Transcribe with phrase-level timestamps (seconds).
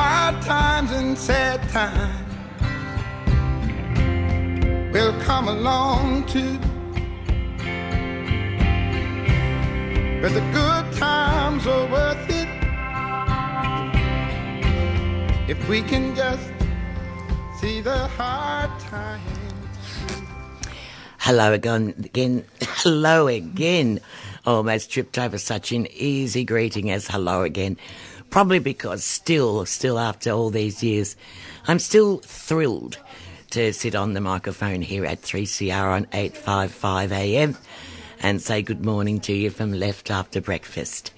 [0.00, 2.32] hard times and sad times
[4.92, 6.56] will come along too.
[10.22, 12.48] But the good times are worth it
[15.50, 16.52] if we can just
[17.60, 19.24] see the hard times.
[21.18, 22.44] Hello again, again.
[22.60, 23.98] Hello again.
[24.46, 27.76] Oh, Almost tripped over such an easy greeting as hello again.
[28.30, 31.16] Probably because still, still after all these years,
[31.66, 32.98] I'm still thrilled
[33.50, 37.56] to sit on the microphone here at 3CR on 855 AM
[38.20, 41.12] and say good morning to you from left after breakfast.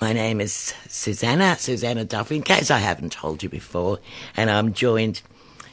[0.00, 3.98] My name is Susanna, Susanna Duffy, in case I haven't told you before,
[4.36, 5.22] and I'm joined,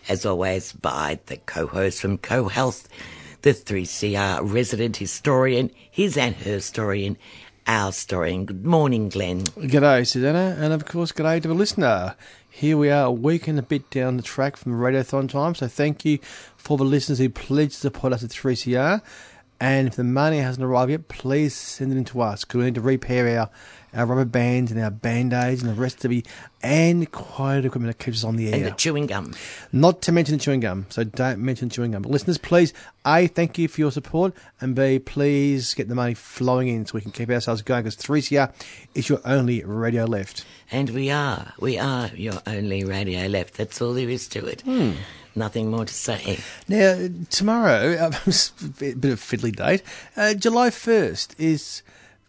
[0.08, 2.88] as always, by the co-host from CoHealth,
[3.42, 7.18] the 3CR resident historian, his and her historian,
[7.68, 8.46] our historian.
[8.46, 9.42] Good morning, Glenn.
[9.44, 12.16] G'day, Susanna, and of course, g'day to the listener.
[12.50, 15.68] Here we are, a week and a bit down the track from Radiothon time, so
[15.68, 16.20] thank you
[16.58, 19.02] for the listeners who pledged to support us at 3CR.
[19.60, 22.66] And if the money hasn't arrived yet, please send it in to us because we
[22.66, 23.50] need to repair our,
[23.94, 26.26] our rubber bands and our band aids and the rest of the
[26.64, 28.56] and quiet equipment that keeps us on the air.
[28.56, 29.34] And the chewing gum.
[29.72, 32.04] Not to mention the chewing gum, so don't mention chewing gum.
[32.04, 32.74] But listeners, please,
[33.06, 36.94] A, thank you for your support, and B, please get the money flowing in so
[36.94, 38.54] we can keep ourselves going because 3CR
[38.94, 40.46] is your only radio left.
[40.72, 41.54] And we are.
[41.60, 43.56] We are your only radio left.
[43.56, 44.62] That's all there is to it.
[44.62, 44.92] Hmm.
[45.36, 46.40] Nothing more to say.
[46.68, 49.82] Now, tomorrow, uh, a bit of fiddly date,
[50.18, 51.84] uh, July 1st is,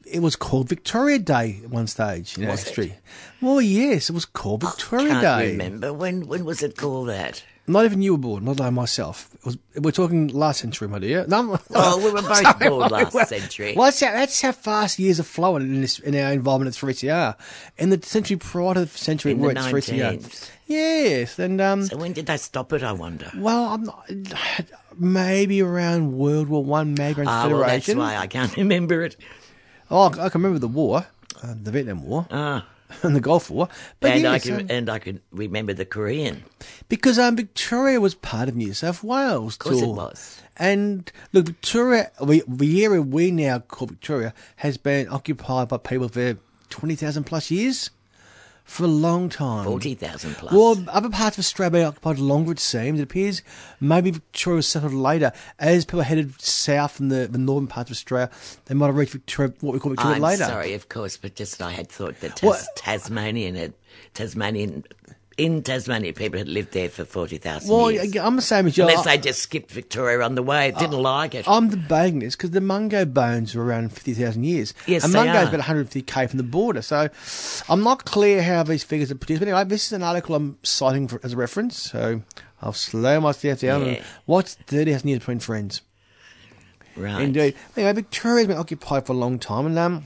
[0.06, 2.66] it was called Victoria Day at one stage in Was it?
[2.66, 2.94] history.
[3.40, 5.50] Well, yes, it was called Victoria Can't Day.
[5.52, 5.92] remember.
[5.92, 7.42] When, when was it called that?
[7.64, 9.28] Not even you were born, not I myself.
[9.34, 11.24] It was, we're talking last century, my dear.
[11.28, 13.24] No, Oh, we were both sorry, born last were.
[13.24, 13.74] century.
[13.76, 16.80] Well, that's how, that's how fast years are flowing in, this, in our involvement at
[16.82, 17.36] 3CR.
[17.78, 20.50] In the century prior to the century In we're the at 3CR.
[20.66, 23.30] Yes, and um, So when did they stop it, I wonder?
[23.36, 24.10] well, I'm not,
[24.98, 29.16] maybe around World War One, maybe around Ah, well, that's why I can't remember it.
[29.92, 31.06] Oh, I can remember the war,
[31.42, 32.66] uh, the Vietnam War, Ah,
[33.02, 33.68] and the Gulf War.
[34.00, 36.44] But and I yes, can um, and I can remember the Korean.
[36.88, 39.54] because um, Victoria was part of New South Wales.
[39.54, 40.40] Of course it was.
[40.56, 46.08] And look, Victoria, we, the area we now call Victoria, has been occupied by people
[46.08, 46.38] for
[46.70, 47.90] twenty thousand plus years,
[48.64, 49.64] for a long time.
[49.64, 50.52] Forty thousand plus.
[50.52, 53.00] Well, other parts of Australia have occupied longer, it seems.
[53.00, 53.42] It appears
[53.80, 55.32] maybe Victoria was settled later.
[55.58, 58.30] As people headed south from the, the northern parts of Australia,
[58.66, 60.44] they might have reached Victoria, what we call Victoria I'm later.
[60.44, 62.68] sorry, of course, but just I had thought that Tas-?
[62.76, 63.74] Tasmanian had
[64.14, 64.84] Tasmanian
[65.44, 68.16] in Tasmania people had lived there for forty thousand Well, years.
[68.16, 68.84] I'm the same as you.
[68.84, 71.48] Unless they just skipped Victoria on the way, didn't Uh, like it.
[71.48, 74.74] I'm debating this because the Mungo bones are around 50,000 years.
[74.86, 75.54] Yes, and they Mungo's are.
[75.54, 76.82] about 150k from the border.
[76.82, 77.08] So
[77.68, 79.40] I'm not clear how these figures are produced.
[79.40, 81.78] But anyway, this is an article I'm citing for, as a reference.
[81.90, 82.22] So
[82.60, 83.80] I'll slow myself down.
[83.82, 83.86] Yeah.
[83.88, 85.82] And what's 30,000 years between friends?
[86.96, 87.22] right.
[87.22, 87.54] Indeed.
[87.76, 89.66] Anyway, Victoria's been occupied for a long time.
[89.66, 90.04] And um,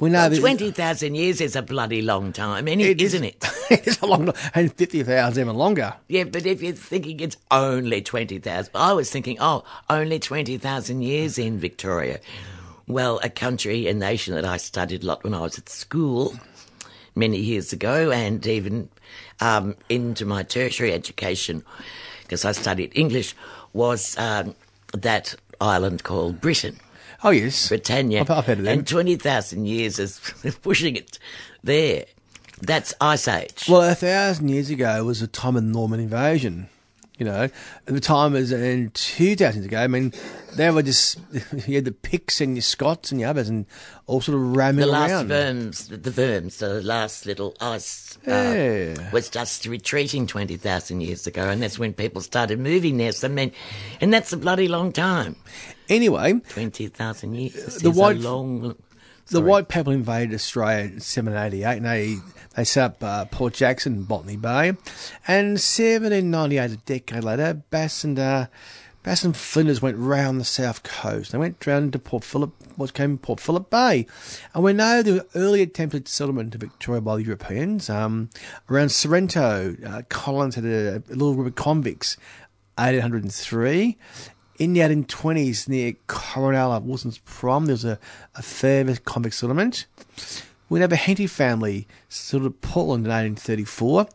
[0.00, 3.24] we know Well, Twenty thousand years is a bloody long time, and It is- isn't
[3.24, 3.44] it?
[3.70, 4.50] it's a long time.
[4.54, 5.94] And 50,000 even longer.
[6.08, 11.38] Yeah, but if you're thinking it's only 20,000, I was thinking, oh, only 20,000 years
[11.38, 12.20] in Victoria.
[12.86, 16.34] Well, a country, a nation that I studied a lot when I was at school
[17.14, 18.88] many years ago, and even
[19.40, 21.62] um, into my tertiary education,
[22.22, 23.34] because I studied English,
[23.72, 24.54] was um,
[24.92, 26.78] that island called Britain.
[27.22, 27.68] Oh, yes.
[27.68, 28.20] Britannia.
[28.22, 28.78] I've, I've heard of them.
[28.80, 30.20] And 20,000 years is
[30.62, 31.18] pushing it
[31.62, 32.04] there.
[32.62, 33.66] That's Ice Age.
[33.68, 36.68] Well, a thousand years ago was the time of the Norman invasion.
[37.18, 37.52] You know, at
[37.86, 39.78] the time was in two thousand ago.
[39.78, 40.14] I mean,
[40.56, 41.18] they were just
[41.68, 43.66] you had the Picts and your Scots and the others, and
[44.06, 45.28] all sort of ramming the last around.
[45.28, 49.10] worms, the, the worms, the last little ice uh, Yeah.
[49.10, 53.12] was just retreating 20,000 years ago, and that's when people started moving there.
[53.12, 53.52] So, I mean,
[54.00, 55.36] and that's a bloody long time.
[55.90, 58.76] Anyway, 20,000 years The white- a long...
[59.26, 62.16] the white people invaded Australia in 1788, and they
[62.56, 64.68] they set up uh, Port Jackson, and Botany Bay,
[65.26, 68.46] and 1798, a decade later, Bass and uh,
[69.02, 71.32] Bass and Flinders went round the south coast.
[71.32, 74.06] They went round to Port Phillip, what became Port Phillip Bay.
[74.54, 77.88] And we know the early attempted settlement of Victoria by the Europeans.
[77.88, 78.28] Um,
[78.68, 82.16] around Sorrento, uh, Collins had a, a little group of convicts,
[82.76, 83.96] 1803.
[84.60, 87.98] In the 1820s, near Corinella, Wilson's Prom, there was a,
[88.34, 89.86] a fair convict settlement.
[90.68, 94.06] We'd have a Henty family settled at Portland in 1834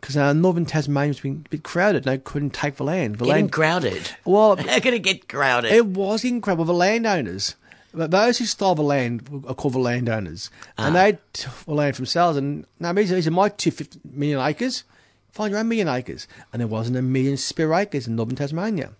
[0.00, 2.06] because uh, northern Tasmania was being a bit crowded.
[2.06, 3.16] and They couldn't take the land.
[3.16, 4.12] The Getting land crowded.
[4.24, 5.72] well, How can it get crowded?
[5.72, 6.64] it was incredible.
[6.64, 7.56] The landowners,
[7.92, 10.48] but those who stole the land are called the landowners,
[10.78, 12.38] and they took the land from themselves.
[12.38, 14.84] And no, these, these are my two fifty million acres.
[15.30, 18.92] Find your own million acres, and there wasn't a million spare acres in northern Tasmania.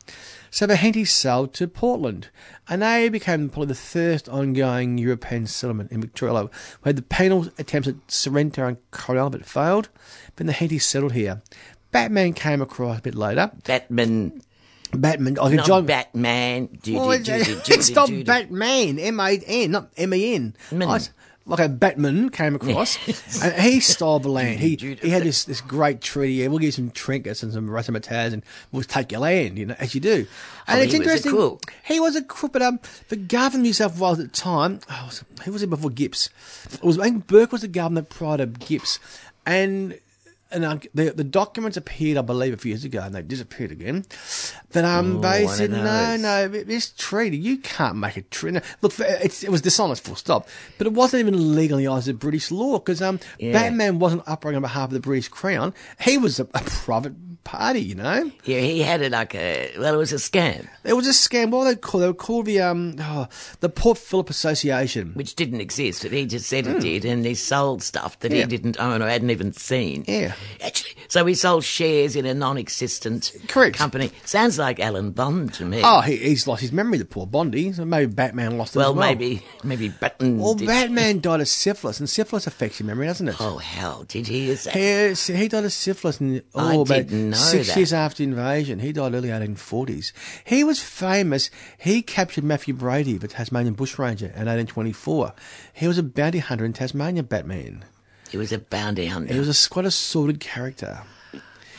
[0.50, 2.28] So the Hentys sailed to Portland,
[2.69, 6.44] and they became probably the first ongoing European settlement in Victoria.
[6.44, 6.50] We
[6.88, 9.88] had the penal attempts at Sorrento and Coronel, but failed.
[10.36, 11.42] Then the Hentys settled here.
[11.90, 13.50] Batman came across a bit later.
[13.64, 14.42] Batman.
[14.92, 16.78] Batman, like Not John, Batman.
[16.86, 20.54] Well, it's not Batman, M A N, not M E N.
[21.48, 22.98] Like a Batman came across,
[23.42, 24.60] and he stole the land.
[24.60, 26.34] He he had this, this great treaty.
[26.34, 29.64] Yeah, we'll give you some trinkets and some razzmatazz, and we'll take your land, you
[29.64, 30.26] know, as you do.
[30.66, 31.58] And Oh, it's he interesting.
[31.86, 34.80] He was a crook, but um, the governor of New South Wales at the time,
[34.90, 36.28] oh, was- who was it before Gipps?
[36.70, 38.98] It was I think Bourke was the governor prior to Gipps,
[39.46, 39.98] and
[40.50, 43.70] and uh, the the documents appeared, I believe, a few years ago, and they disappeared
[43.72, 44.04] again.
[44.70, 48.60] That um, Oh, they said no, no, this treaty you can't make a treaty.
[48.82, 50.48] Look, it's, it was dishonest, full stop.
[50.76, 53.52] But it wasn't even legal in the eyes of British law because um, Yeah.
[53.52, 55.72] Batman wasn't operating on behalf of the British Crown.
[56.00, 57.14] He was a, a private
[57.44, 58.30] party, you know.
[58.44, 59.72] Yeah, he had it like a.
[59.78, 61.50] Well, it was a scam, It was a scam.
[61.50, 62.02] What were they called?
[62.02, 63.26] They were called the um, oh,
[63.60, 65.12] the Port Phillip Association.
[65.14, 68.36] which didn't exist, but he just said it did, and he sold stuff that Hmm.
[68.36, 68.42] Yeah.
[68.42, 70.04] he didn't own or hadn't even seen.
[70.06, 70.34] Yeah.
[70.62, 73.76] Actually, so he sold shares in a non-existent Correct.
[73.76, 74.11] company.
[74.25, 75.81] Sounds like Alan Bond to me.
[75.82, 77.73] Oh, he, he's lost his memory, the poor Bondi.
[77.73, 79.08] So maybe Batman lost it well, as well.
[79.08, 80.38] maybe maybe Batman.
[80.38, 80.67] Well, did.
[80.67, 83.37] Batman died of syphilis, and syphilis affects your memory, doesn't it?
[83.40, 84.50] Oh hell, did he?
[84.50, 84.75] Is that?
[84.75, 87.76] He, he died of syphilis in, I oh, about didn't know six that.
[87.76, 88.79] years after invasion.
[88.81, 90.12] He died early 1840s.
[90.44, 91.50] He was famous.
[91.79, 95.32] He captured Matthew Brady, the Tasmanian bushranger, in 1824.
[95.73, 97.84] He was a bounty hunter in Tasmania, Batman.
[98.30, 99.32] He was a bounty hunter.
[99.32, 101.00] He was a, quite a sordid character.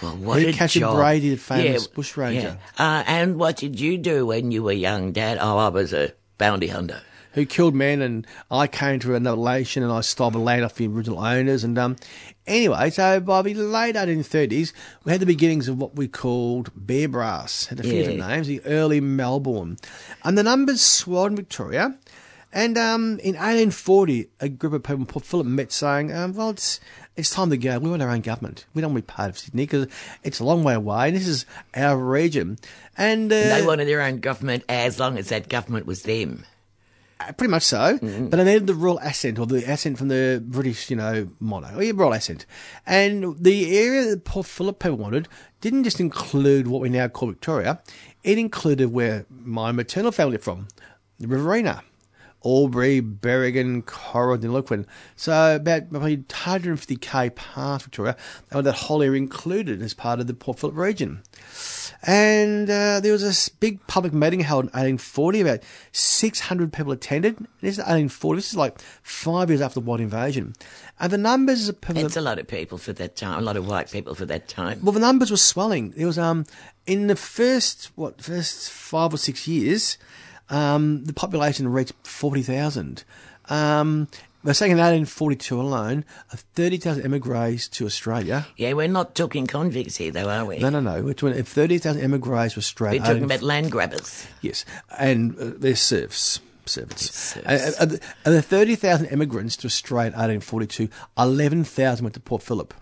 [0.01, 2.57] well, what he a captured Brady, the famous bushranger.
[2.77, 5.37] Uh, and what did you do when you were young, Dad?
[5.39, 7.01] Oh, I was a bounty hunter.
[7.33, 10.75] who killed men, and I came to another nation and I stole the land off
[10.75, 11.63] the original owners.
[11.63, 11.95] And um,
[12.47, 14.73] anyway, so by the late 1830s,
[15.03, 17.67] we had the beginnings of what we called Bearbrass.
[17.67, 17.99] Had a few Yeah.
[17.99, 18.47] different names.
[18.47, 19.77] The early Melbourne,
[20.23, 21.95] and the numbers swelled in Victoria.
[22.51, 26.49] And um, in 1840, a group of people in Philip Phillip met saying, um, well,
[26.49, 26.79] it's
[27.15, 27.77] it's time to go.
[27.79, 28.65] We want our own government.
[28.73, 29.87] We don't want to be part of Sydney because
[30.23, 31.09] it's a long way away.
[31.09, 32.57] And this is our region.
[32.97, 36.45] And uh, They wanted their own government as long as that government was them.
[37.19, 40.41] uh, Pretty much so, but I needed the royal assent or the assent from the
[40.43, 42.45] British, you know, monarch, or your royal assent.
[42.87, 45.27] And the area that Port Phillip people wanted
[45.61, 47.81] didn't just include what we now call Victoria;
[48.23, 50.67] it included where my maternal family are from,
[51.19, 51.83] the Riverina,
[52.45, 54.85] Albury, Berrigan, Corrigan, Deniliquin.
[55.15, 58.15] So about probably 150k past Victoria,
[58.51, 61.21] wanted that whole area included as part of the Port Phillip region.
[62.03, 65.41] And uh, there was this big public meeting held in 1840.
[65.41, 65.59] About
[65.91, 67.37] 600 people attended.
[67.61, 68.37] This is 1840.
[68.37, 70.53] This is like five years after the white invasion.
[70.99, 72.05] And the numbers of people.
[72.05, 74.47] It's a lot of people for that time, a lot of white people for that
[74.47, 74.79] time.
[74.81, 75.93] well, the numbers were swelling.
[75.97, 76.45] It was um
[76.85, 79.97] in the first what first five or six years,
[80.49, 83.03] um, the population reached forty thousand.
[83.49, 84.07] Um,
[84.43, 88.47] they're saying in 1842 alone, 30,000 emigres to Australia.
[88.55, 90.59] Yeah, we're not talking convicts here, though, are we?
[90.59, 91.01] No, no, no.
[91.01, 93.01] We're talking 30,000 emigres to Australia.
[93.01, 94.27] We're talking 18 about land grabbers.
[94.41, 94.63] Yes,
[94.97, 96.39] and uh, they're serfs.
[96.65, 97.13] Servants.
[97.13, 97.77] Serfs.
[97.79, 100.87] And, and the 30,000 immigrants to Australia in 1842,
[101.17, 102.73] 11,000 went to Port Phillip.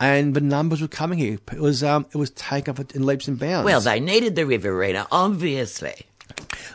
[0.00, 1.38] And the numbers were coming here.
[1.52, 3.64] It was um, it was taken up in leaps and bounds.
[3.64, 6.06] Well, they needed the Riverina, obviously.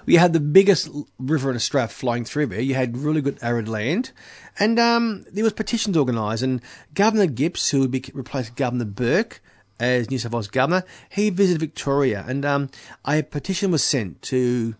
[0.06, 2.60] You had the biggest river in Australia flowing through there.
[2.60, 4.12] You had really good arid land,
[4.60, 6.44] and um, there was petitions organised.
[6.44, 6.62] And
[6.94, 9.42] Governor Gipps, who would be replaced Governor Bourke
[9.80, 12.70] as New South Wales governor, he visited Victoria, and um,
[13.06, 14.76] a petition was sent to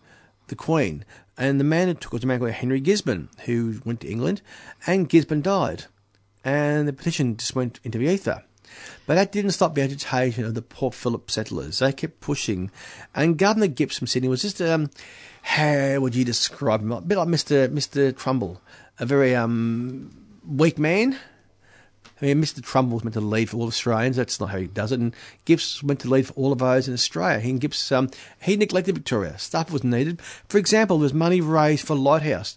[0.48, 1.04] the Queen.
[1.36, 4.10] And the man who took it was a man called Henry Gisborne, who went to
[4.10, 4.40] England,
[4.86, 5.86] and Gisborne died,
[6.44, 8.44] and the petition just went into the ether.
[9.06, 11.78] But that didn't stop the agitation of the Port Phillip settlers.
[11.78, 12.70] They kept pushing.
[13.14, 14.90] And Governor Gipps from Sydney was just, um,
[15.42, 16.92] how would you describe him?
[16.92, 17.68] A bit like Mr.
[17.68, 18.16] Mr.
[18.16, 18.60] Turnbull.
[18.98, 20.10] A very um,
[20.46, 21.18] weak man,
[22.20, 22.64] I mean, Mr.
[22.64, 24.16] Turnbull was meant to lead for all Australians.
[24.16, 25.00] That's not how he does it.
[25.00, 25.14] And
[25.44, 27.40] Gipps went to lead for all of those in Australia.
[27.40, 29.38] He and Gipps, um, he neglected Victoria.
[29.38, 30.20] Stuff was needed.
[30.48, 32.56] For example, there was money raised for Lighthouse,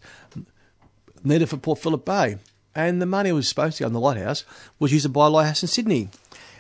[1.24, 2.38] needed for Port Phillip Bay.
[2.77, 4.46] And the money was supposed to go on the Lighthouse
[4.77, 6.10] was used to buy a Lighthouse in Sydney.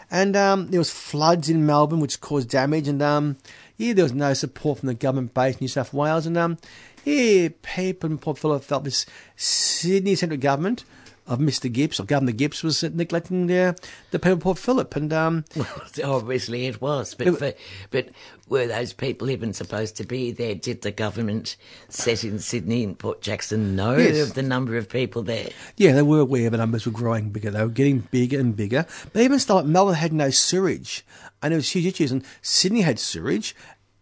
[0.09, 2.87] And um, there was floods in Melbourne, which caused damage.
[2.87, 3.37] And um,
[3.77, 6.25] yeah, there was no support from the government based in New South Wales.
[6.25, 6.57] And um,
[7.05, 9.05] yeah, people Port Phillip felt this
[9.35, 10.85] Sydney central government
[11.27, 11.71] of Mr.
[11.71, 13.77] Gipps, or Governor Gipps, was neglecting the,
[14.11, 14.95] the people of Port Phillip.
[14.95, 15.45] And um,
[16.03, 17.53] Obviously, it was, but for,
[17.91, 18.09] but
[18.47, 20.55] were those people even supposed to be there?
[20.55, 21.57] Did the government
[21.89, 24.29] set in Sydney and Port Jackson know Yes.
[24.29, 25.49] of the number of people there?
[25.75, 27.51] Yeah, they were aware the numbers were growing bigger.
[27.51, 28.85] They were getting bigger and bigger.
[29.11, 31.05] But even still, Melbourne had no sewage.
[31.43, 32.11] And there was huge issues.
[32.11, 33.55] And Sydney had sewage,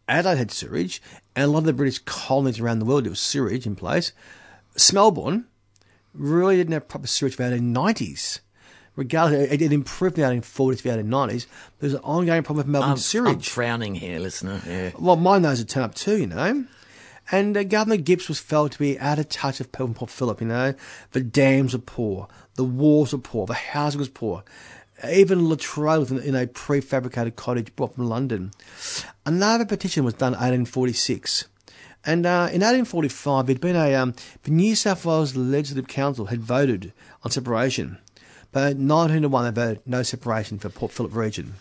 [0.07, 1.01] Adelaide had sewage,
[1.35, 4.13] and a lot of the British colonies around the world, there was sewage in place.
[4.93, 5.45] Melbourne
[6.15, 8.39] really didn't have proper sewage for the 1890s.
[8.95, 11.47] Regardless, it, it improved in the 1840s to the 1890s.
[11.79, 13.49] There was an ongoing problem with Melbourne I'm, I'm sewage.
[13.49, 14.61] frowning here, listener.
[14.65, 14.91] Yeah.
[14.97, 16.65] Well, my nose had turned up too, you know.
[17.31, 20.47] And uh, Governor Gipps was felt to be out of touch in Port Phillip, you
[20.47, 20.75] know.
[21.11, 24.43] The dams were poor, the walls were poor, the housing was poor.
[25.09, 28.51] Even Latrobe was in, in a prefabricated cottage brought from London.
[29.25, 31.45] Another petition was done in 1846.
[32.05, 36.39] And uh, in 1845, there'd been a um, the New South Wales Legislative Council had
[36.41, 36.93] voted
[37.23, 37.97] on separation,
[38.51, 41.55] but 19 to one they voted no separation for Port Phillip region.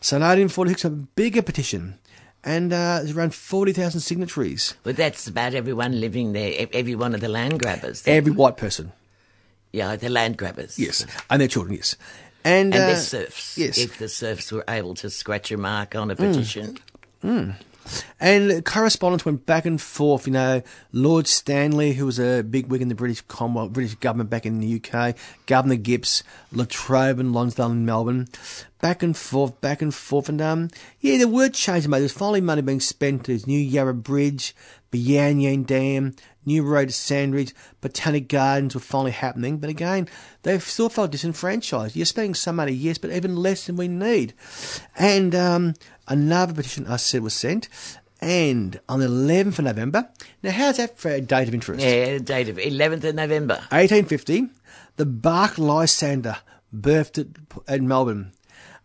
[0.00, 1.98] So in 1846, a bigger petition,
[2.42, 4.74] and uh, there's around 40,000 signatories.
[4.82, 8.02] But that's about everyone living there, every one of the land grabbers.
[8.08, 8.92] Every white person,
[9.72, 10.78] yeah, the land grabbers.
[10.78, 11.94] yes, and their children, yes,
[12.44, 13.56] and, And uh, the serfs.
[13.56, 13.78] yes.
[13.78, 16.32] If the serfs were able to scratch a mark on a Mm.
[16.32, 16.78] petition.
[18.18, 20.26] And correspondence went back and forth.
[20.26, 20.62] You know,
[20.92, 24.60] Lord Stanley, who was a big wig in the British Commonwealth, British government back in
[24.60, 25.16] the UK,
[25.46, 28.28] Governor Gipps, Latrobe and Lonsdale in Melbourne,
[28.80, 30.28] back and forth, back and forth.
[30.28, 30.68] And um,
[31.00, 32.00] yeah, there were changes made.
[32.00, 33.24] There's finally money being spent.
[33.24, 34.54] There's new Yarra Bridge,
[34.90, 36.14] the Yan Yean Dam,
[36.46, 39.58] new road to Sandridge, Botanic Gardens were finally happening.
[39.58, 40.08] But again,
[40.42, 41.96] they still felt disenfranchised.
[41.96, 44.32] You're spending some money, yes, but even less than we need.
[44.96, 45.74] And um,
[46.08, 47.68] another petition I said was sent.
[48.20, 50.08] And on the 11th of November,
[50.42, 51.84] now how's that for a date of interest?
[51.84, 53.54] Yeah, date of 11th of November.
[53.70, 54.48] 1850,
[54.96, 56.38] the Bark Lysander
[56.72, 57.26] berthed at,
[57.68, 58.32] at Melbourne.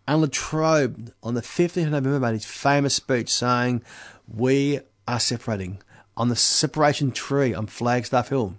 [0.08, 3.84] And Latrobe, on the 15th of November, made his famous speech saying,
[4.28, 5.82] We are separating
[6.18, 8.56] on the separation tree on Flagstaff Hill.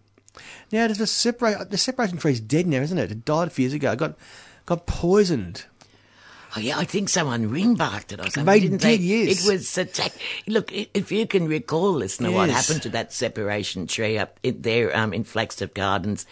[0.71, 3.11] Now, does the, separa- the separation tree is dead now, isn't it?
[3.11, 3.93] It died a few years ago.
[3.93, 4.17] It got,
[4.65, 5.67] got poisoned.
[6.55, 8.45] Oh, yeah, I think someone ring barked it or something.
[8.45, 9.05] They didn't did, they?
[9.05, 9.47] yes.
[9.47, 10.13] It was attack.
[10.47, 14.95] Look, if you can recall, listener, what happened to that separation tree up in there
[14.97, 16.27] um, in Flagstaff Gardens,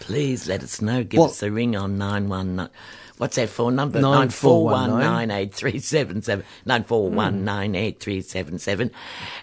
[0.00, 1.02] please let us know.
[1.02, 2.68] Give Well- us a ring on 919.
[3.16, 4.00] What's that phone number?
[4.00, 6.42] 9419.
[6.66, 6.66] 941-98377.
[6.66, 8.90] 941-98377.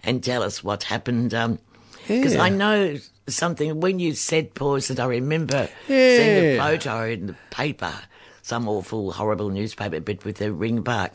[0.04, 1.34] And tell us what happened.
[1.34, 1.58] Um
[2.08, 2.44] 'cause Yeah.
[2.44, 2.98] I know
[3.28, 7.94] something, when you said poisoned, I remember seeing a photo in the paper,
[8.51, 11.13] some awful, horrible newspaper, but with a ring bark.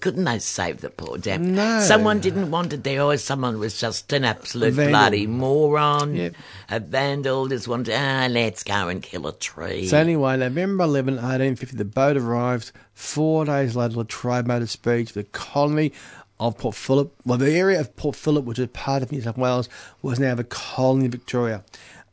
[0.00, 1.54] Couldn't they save the poor damn?
[1.54, 1.80] No.
[1.80, 6.14] Someone didn't want it there, or someone was just an absolute bloody moron.
[6.14, 6.34] Yep.
[6.70, 9.88] A vandal just wanted, ah, let's go and kill a tree.
[9.88, 12.72] So anyway, November 11, 1850, the boat arrived.
[12.94, 15.12] Four days later, Latrobe made a speech.
[15.12, 15.92] The colony
[16.38, 19.36] of Port Phillip, well, the area of Port Phillip, which is part of New South
[19.36, 19.68] Wales,
[20.00, 21.62] was now the colony of Victoria.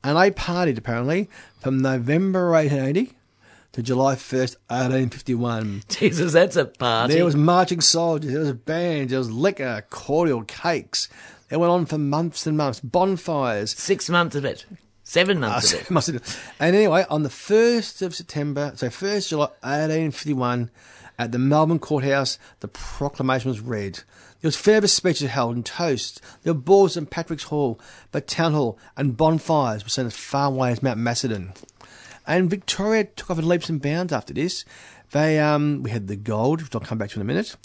[0.04, 1.30] And they partied, apparently,
[1.62, 3.14] from November 1880
[3.78, 5.84] to July 1st, 1851.
[5.88, 7.14] Jesus, that's a party.
[7.14, 11.08] There was marching soldiers, there was bands, there was liquor, cordial, cakes.
[11.52, 12.80] It went on for months and months.
[12.80, 14.66] Bonfires, Six months of it.
[15.04, 16.40] Seven months ah, of it.
[16.60, 20.72] and anyway, on the 1st of September, so 1st July 1851,
[21.20, 24.00] at the Melbourne Courthouse, the proclamation was read.
[24.42, 26.20] There was further speeches held and toasts.
[26.42, 27.80] There were balls in Patrick's Hall,
[28.12, 31.54] but Town Hall, and bonfires were sent as far away as Mount Macedon.
[32.28, 34.66] And Victoria took off in leaps and bounds after this.
[35.12, 37.56] They, um, we had the gold, which I'll come back to in a minute.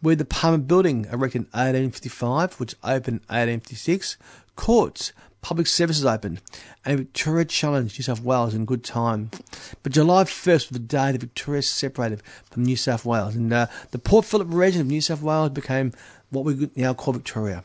[0.00, 4.16] We had the Parliament Building, erected in 1855, which opened in 1856.
[4.54, 6.40] Courts, public services opened,
[6.84, 9.30] and Victoria challenged New South Wales in good time.
[9.82, 13.66] But July 1st was the day that Victoria separated from New South Wales, and uh,
[13.90, 15.92] the Port Phillip region of New South Wales became
[16.30, 17.64] what we now call Victoria.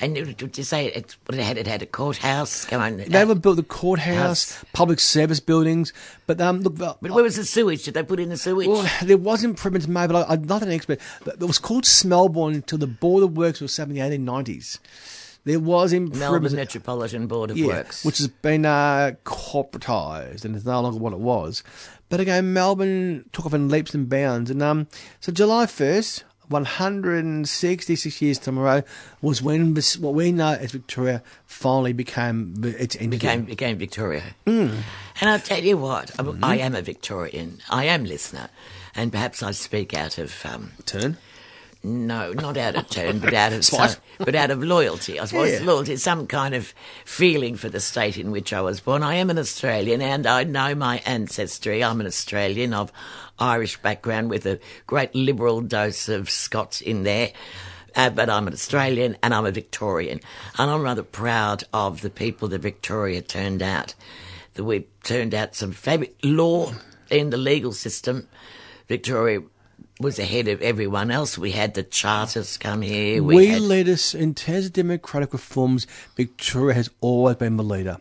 [0.00, 1.58] And it- did you say it, it had?
[1.58, 2.64] It had a courthouse.
[2.64, 2.96] Come on.
[2.96, 4.64] They were built the courthouse, House.
[4.72, 5.92] public service buildings,
[6.26, 7.84] but um, look, but where was the sewage?
[7.84, 8.68] Did they put in the sewage?
[8.68, 11.00] Well, there was improvements made, but I, I'm not an expert.
[11.24, 14.78] But it was called Smelbourne until the Board of Works was set in the 1890s.
[15.46, 16.54] There was Melbourne improvements.
[16.54, 18.02] Metropolitan Board of yeah, Works.
[18.04, 21.62] which has been uh, corporatised and is no longer what it was.
[22.08, 24.50] But again, Melbourne took off in leaps and bounds.
[24.50, 24.86] And um,
[25.20, 28.82] so July 1st, 166 years tomorrow,
[29.22, 34.22] was when what we know as Victoria finally became its became became Victoria.
[34.46, 34.68] Hmm.
[35.20, 36.44] And I'll tell you what, I- Mm-hmm.
[36.44, 37.58] I am a Victorian.
[37.70, 38.48] I am listener,
[38.94, 41.16] and perhaps I speak out of um, turn.
[41.82, 45.20] no, not out of turn, but out of some, but out of loyalty.
[45.20, 45.66] I suppose Yeah.
[45.66, 46.72] loyalty, some kind of
[47.04, 49.02] feeling for the state in which I was born.
[49.02, 51.84] I am an Australian, and I know my ancestry.
[51.84, 52.90] I'm an Australian of
[53.38, 57.32] Irish background with a great liberal dose of Scots in there.
[57.96, 60.20] Uh, but I'm an Australian and I'm a Victorian.
[60.58, 63.94] And I'm rather proud of the people that Victoria turned out.
[64.54, 66.72] That we turned out some fabulous law
[67.10, 68.28] in the legal system.
[68.88, 69.40] Victoria
[70.00, 71.38] was ahead of everyone else.
[71.38, 73.22] We had the charters come here.
[73.22, 75.86] We, We, had, led us in terms of democratic reforms.
[76.16, 77.98] Victoria has always been the leader.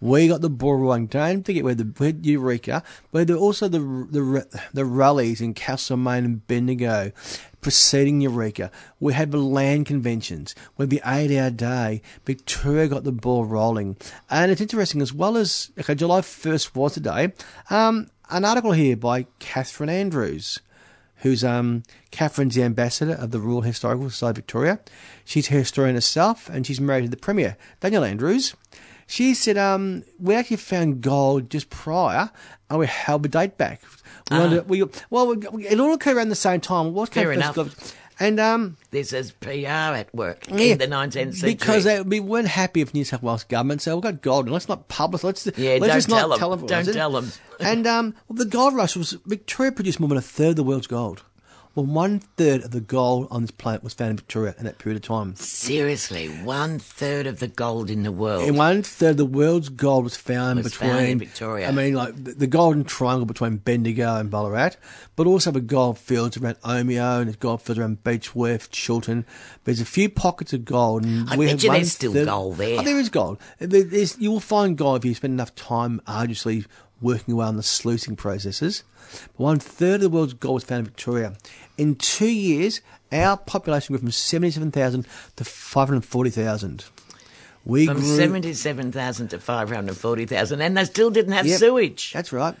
[0.00, 1.06] We got the ball rolling.
[1.06, 5.40] Don't forget we had the we had Eureka, but there also the the the rallies
[5.40, 7.12] in Castlemaine and Bendigo,
[7.60, 8.70] preceding Eureka.
[9.00, 10.54] We had the land conventions.
[10.76, 12.02] We had the eight-hour day.
[12.24, 13.96] Victoria got the ball rolling,
[14.30, 17.32] and it's interesting as well as okay, July first was today.
[17.68, 20.60] Um, an article here by Catherine Andrews
[21.18, 24.80] who's um Catherine's the ambassador of the Royal Historical Society of Victoria.
[25.24, 28.54] She's a historian herself, and she's married to the Premier, Daniel Andrews.
[29.08, 32.30] She said, um, we actually found gold just prior,
[32.68, 33.80] and we held the date back.
[34.30, 36.92] We, wanted- we well, we, it all occurred around the same time.
[36.92, 37.54] What came Fair first, enough.
[37.54, 37.94] gold?
[38.18, 41.54] And um, this is PR at work yeah, in the 19th century.
[41.54, 44.52] because they, we weren't happy with New South Wales government, so we've got gold, and
[44.54, 45.22] let's not publish.
[45.22, 46.38] Let's Yeah, let's don't just tell them.
[46.38, 46.92] tell Don't it.
[46.94, 47.30] tell 'em.
[47.60, 50.64] And um, well, the gold rush was Victoria produced more than a third of the
[50.64, 51.24] world's gold.
[51.76, 54.78] Well, one third of the gold on this planet was found in Victoria in that
[54.78, 55.36] period of time.
[55.36, 58.48] Seriously, one third of the gold in the world.
[58.48, 61.68] And one third of the world's gold was found Was between found in Victoria.
[61.68, 64.70] I mean, like the, the golden triangle between Bendigo and Ballarat,
[65.16, 69.26] but also the gold fields around Omeo and the gold fields around Beechworth, Chiltern.
[69.64, 71.04] There's a few pockets of gold.
[71.04, 72.80] And I we bet you there's still third- gold there.
[72.80, 73.38] Oh, there is gold.
[73.58, 76.64] There- you will find gold if you spend enough time arduously
[77.00, 78.82] working away on the sluicing processes.
[79.36, 81.34] But one third of the world's gold was found in Victoria.
[81.78, 82.80] In two years,
[83.12, 86.84] our population grew from 77,000 to 540,000.
[87.64, 87.94] We grew.
[87.96, 91.58] From grew, 77,000 to 540,000, and they still didn't have Yep.
[91.58, 92.12] sewage.
[92.12, 92.54] That's right.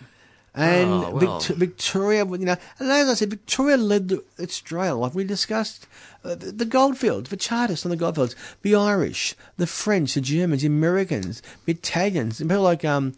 [0.54, 1.38] And Oh, well.
[1.40, 5.86] Vict- Victoria, you know, and as I said, Victoria led the, Australia, like we discussed,
[6.24, 10.62] uh, the, the goldfields, the Chartists on the goldfields, the Irish, the French, the Germans,
[10.62, 13.12] the Americans, the Italians, and people like, um,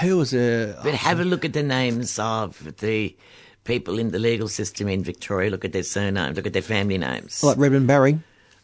[0.00, 3.16] who was a, But have a look at the names of the
[3.64, 5.50] people in the legal system in Victoria.
[5.50, 6.36] Look at their surnames.
[6.36, 7.42] Look at their family names.
[7.42, 8.18] like Redmond Barry.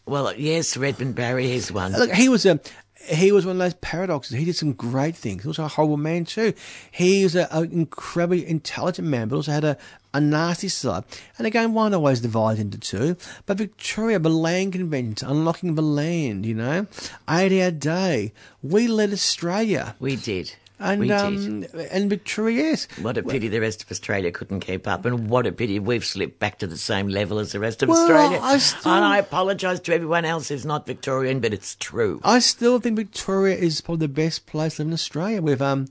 [0.05, 1.91] Well, yes, Redmond Barry is one.
[1.91, 2.59] Look, he was a
[3.07, 4.37] he was one of those paradoxes.
[4.37, 5.43] He did some great things.
[5.43, 6.53] He was a horrible man too.
[6.91, 9.77] He was an incredibly intelligent man, but also had a,
[10.13, 11.03] a nasty side.
[11.37, 13.15] And again, one always divides into two.
[13.45, 16.87] But Victoria, the land conventions, unlocking the land, you know,
[17.29, 18.33] eight hour day.
[18.61, 19.95] We led Australia.
[19.99, 20.53] We did.
[20.79, 22.87] And um, and Victoria, yes.
[23.01, 26.05] What a pity the rest of Australia couldn't keep up, and what a pity we've
[26.05, 28.39] slipped back to the same level as the rest of Well, Australia.
[28.41, 32.21] I still- And I apologise to everyone else who's not Victorian, but it's true.
[32.23, 35.41] I still think Victoria is probably the best place to live in Australia.
[35.41, 35.87] With um,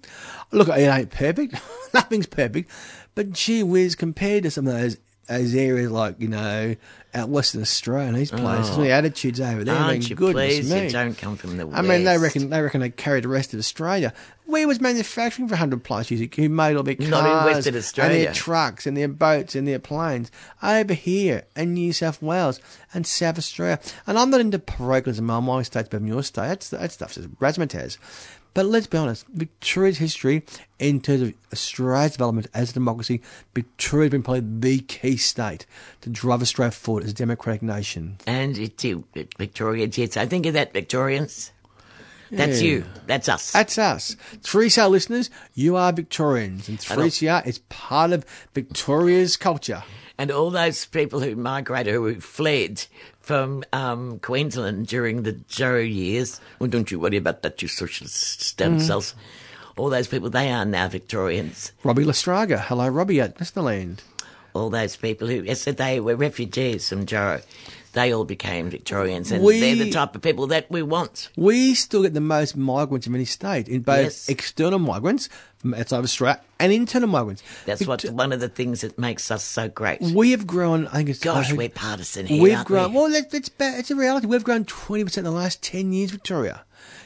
[0.52, 1.54] look, it ain't perfect.
[1.94, 2.70] Nothing's perfect,
[3.16, 6.76] but gee whiz, compared to some of those those areas like you know
[7.14, 8.36] out Western Australia and these oh.
[8.36, 9.74] places, the attitudes over there.
[9.74, 9.88] I mean, Oh.
[9.88, 10.84] Aren't you goodness pleased me.
[10.84, 11.78] you don't come from the West.
[11.78, 14.12] I mean, they reckon they reckon they carry the rest of Australia.
[14.46, 16.28] We was manufacturing for hundred plus years.
[16.36, 19.66] Who made all their cars, Not in Western and their trucks, and their boats, and
[19.66, 20.30] their planes
[20.62, 22.60] over here in New South Wales
[22.94, 23.80] and South Australia.
[24.06, 25.30] And I'm not into parochialism.
[25.30, 26.48] Oh, my state's better than your state.
[26.48, 27.98] That's that stuff's just razzmatazz.
[28.56, 30.42] But let's be honest, Victoria's history
[30.78, 33.20] in terms of Australia's development as a democracy,
[33.54, 35.66] Victoria's been probably the key state
[36.00, 38.16] to drive Australia forward as a democratic nation.
[38.26, 41.52] And it, it, Victoria, I think of that, Victorians.
[42.30, 42.68] That's Yeah.
[42.68, 42.84] you.
[43.06, 43.52] That's us.
[43.52, 44.16] That's us.
[44.42, 49.82] 3CR listeners, you are Victorians, and 3CR is part of Victoria's culture.
[50.18, 52.86] and all those people who migrated, who fled
[53.26, 56.40] from um, Queensland during the Joe years.
[56.60, 58.82] Well, don't you worry about that, you socialist stem Mm.
[58.86, 59.14] cells.
[59.76, 61.72] All those people, they are now Victorians.
[61.82, 62.60] Robbie Lestraga.
[62.60, 63.98] Hello, Robbie at Listenerland.
[64.54, 67.40] All those people who, yes, they were refugees from Joe.
[67.94, 71.28] They all became Victorians, and We- they're the type of people that we want.
[71.36, 74.28] We still get the most migrants of any state, in both Yes.
[74.28, 75.28] external migrants
[75.74, 77.42] outside of Australia and internal migrants.
[77.64, 80.00] That's what one of the things that makes us so great.
[80.00, 80.86] we have grown.
[80.88, 82.42] I think it's Gosh, think- we're partisan here.
[82.42, 82.92] We've grown.
[82.92, 82.96] we?
[82.98, 84.26] Well, that, that's it's a reality.
[84.26, 86.64] We've grown twenty percent in the last ten years, Victoria.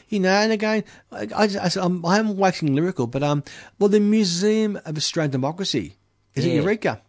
[0.09, 3.43] You know, and again, I, I, just- I, am I'm waxing lyrical, but um,
[3.79, 5.95] well, the Museum of Australian Democracy
[6.35, 6.53] is Yeah.
[6.53, 7.01] at Eureka.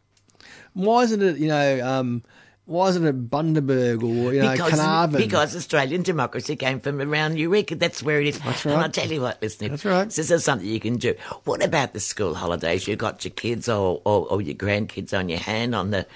[0.75, 1.37] Why isn't it?
[1.39, 2.23] You know, um,
[2.65, 5.21] why isn't it Bundaberg or you know because, Carnarvon?
[5.21, 7.75] because Australian democracy came from around Eureka.
[7.75, 8.39] That's where it is.
[8.39, 8.75] That's And.
[8.75, 9.71] I'll tell you what, listener.
[9.71, 10.09] That's right.
[10.09, 11.15] This is something you can do.
[11.45, 12.87] What about the school holidays?
[12.87, 16.07] You've got your kids or, or, or your grandkids on your hand on the,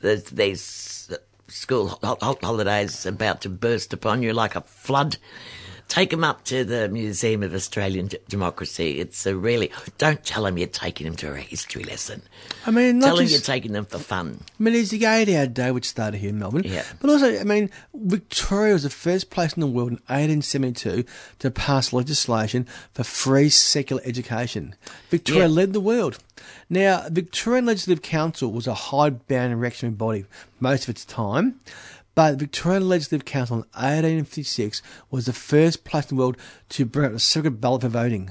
[0.00, 1.10] the these
[1.48, 5.16] school ho- ho- holidays about to burst upon you like a flood.
[5.88, 8.98] Take them up to the Museum of Australian D- Democracy.
[8.98, 12.22] It's a really don't tell them you're taking them to a history lesson.
[12.66, 14.40] I mean, not Tell them just, you're taking them for fun.
[14.58, 16.64] I mean, it's the Gay Hour Day, which started here in Melbourne.
[16.64, 16.84] Yeah.
[17.00, 21.04] But also, I mean, Victoria was the first place in the world in 1872
[21.38, 24.74] to pass legislation for free secular education.
[25.10, 25.48] Victoria Yeah.
[25.54, 26.18] led the world.
[26.68, 30.24] Now, Victorian Legislative Council was a hidebound reactionary body
[30.60, 31.60] most of its time.
[32.16, 36.36] But the Victorian Legislative Council in 1856 was the first place in the world
[36.70, 38.30] to bring out a secret ballot for voting.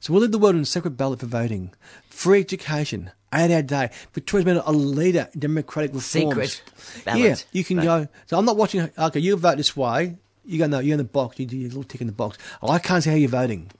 [0.00, 1.72] So we'll led the world in a secret ballot for voting.
[2.10, 3.88] Free education, eight hour day.
[4.12, 6.04] Victoria's been a leader in democratic reforms.
[6.52, 6.62] Secret
[7.06, 7.20] ballot.
[7.22, 7.84] Yeah, you can Right.
[7.84, 8.08] go.
[8.26, 8.90] So I'm not watching.
[8.98, 10.18] Okay, you vote this way.
[10.44, 10.80] You go no.
[10.80, 11.38] You're in the box.
[11.38, 12.36] You do your little tick in the box.
[12.62, 13.70] Oh, I can't see how you're voting.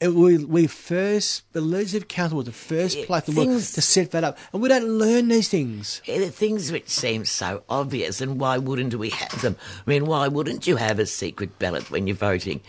[0.00, 3.82] It, we, we first, the Legislative Council was the first place in the world to
[3.82, 6.02] set that up, and we don't learn these things.
[6.04, 9.56] Yeah, the things which seem so obvious, and why wouldn't we have them?
[9.86, 12.60] I mean, why wouldn't you have a secret ballot when you're voting?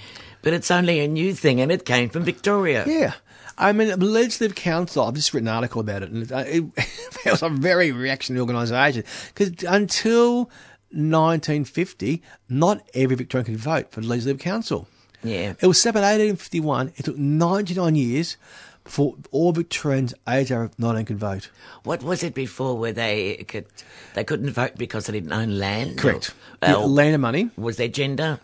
[0.41, 2.83] But it's only a new thing, and it came from Victoria.
[2.87, 3.13] Yeah.
[3.59, 6.43] I mean, the Legislative Council, I've just written an article about it, and it, uh,
[6.47, 6.63] it,
[7.25, 9.03] it was a very reactionary organisation.
[9.27, 10.45] Because until
[10.91, 14.87] 1950, not every Victorian could vote for the Legislative Council.
[15.23, 15.53] Yeah.
[15.59, 16.93] It was set in 1851.
[16.97, 18.37] It took 99 years
[18.83, 21.49] before all Victorians aged over 19 could vote.
[21.83, 23.65] What was it before where they could
[24.13, 25.97] they couldn't vote because they didn't own land?
[25.97, 26.33] Correct.
[26.61, 27.49] Or, Yeah, well, land and money.
[27.57, 28.39] was their gender?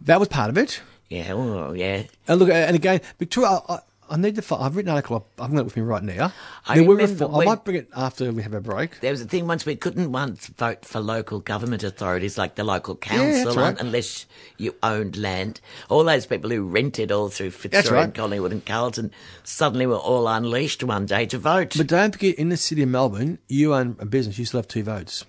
[0.00, 0.80] That was part of it.
[1.08, 2.04] Yeah, oh, yeah.
[2.26, 3.78] And look, and again, Victoria, I,
[4.10, 4.42] I- need to.
[4.42, 5.26] fi- I've written an article.
[5.38, 6.32] I've got it with me right now.
[6.66, 9.00] I There remember reform- I might bring it after we have a break.
[9.00, 12.64] There was a thing once we couldn't once vote for local government authorities like the
[12.64, 13.76] local council right.
[13.80, 15.60] unless you owned land.
[15.88, 18.04] All those people who rented all through Fitzroy right.
[18.04, 19.10] and Collingwood and Carlton
[19.42, 21.74] suddenly were all unleashed one day to vote.
[21.76, 24.38] But don't forget, in the city of Melbourne, you own a business.
[24.38, 25.24] You still have two votes.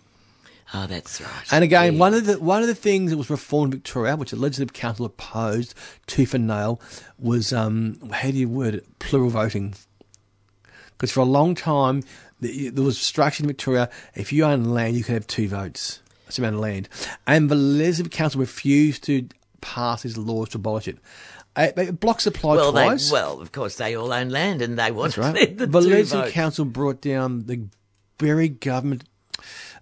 [0.73, 1.29] Oh, that's right.
[1.51, 1.99] And again, Yeah.
[1.99, 4.73] one of the one of the things that was reformed in Victoria, which the Legislative
[4.73, 5.73] Council opposed
[6.07, 6.81] tooth and nail,
[7.19, 8.99] was um, how do you word it?
[8.99, 9.73] Plural voting.
[10.97, 12.03] Because for a long time,
[12.39, 13.89] the, there was structure in Victoria.
[14.13, 16.01] If you own land, you could have two votes.
[16.25, 16.89] That's the amount of land.
[17.27, 19.27] And the Legislative Council refused to
[19.61, 20.97] pass these laws to abolish it.
[21.57, 23.11] It blocks applied well, they, twice.
[23.11, 25.57] well, of course, they all own land and they want That's right.
[25.57, 26.33] the, the Legislative.
[26.33, 27.67] Council brought down the
[28.19, 29.05] very government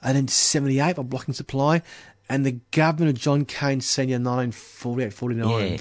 [0.04, 1.82] and in 78 by blocking supply,
[2.30, 5.50] and the government of John Cain Senior 1948 49.
[5.50, 5.78] Yeah.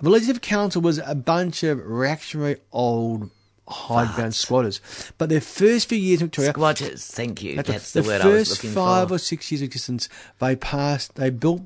[0.00, 3.30] The Legislative Council was a bunch of reactionary old
[3.68, 4.80] hidebound squatters.
[5.18, 7.56] But their first few years in Victoria, Squatters, thank you.
[7.56, 8.74] that's That's, the, the, word I was looking for.
[8.74, 11.62] The first five or six years of existence, they passed, they built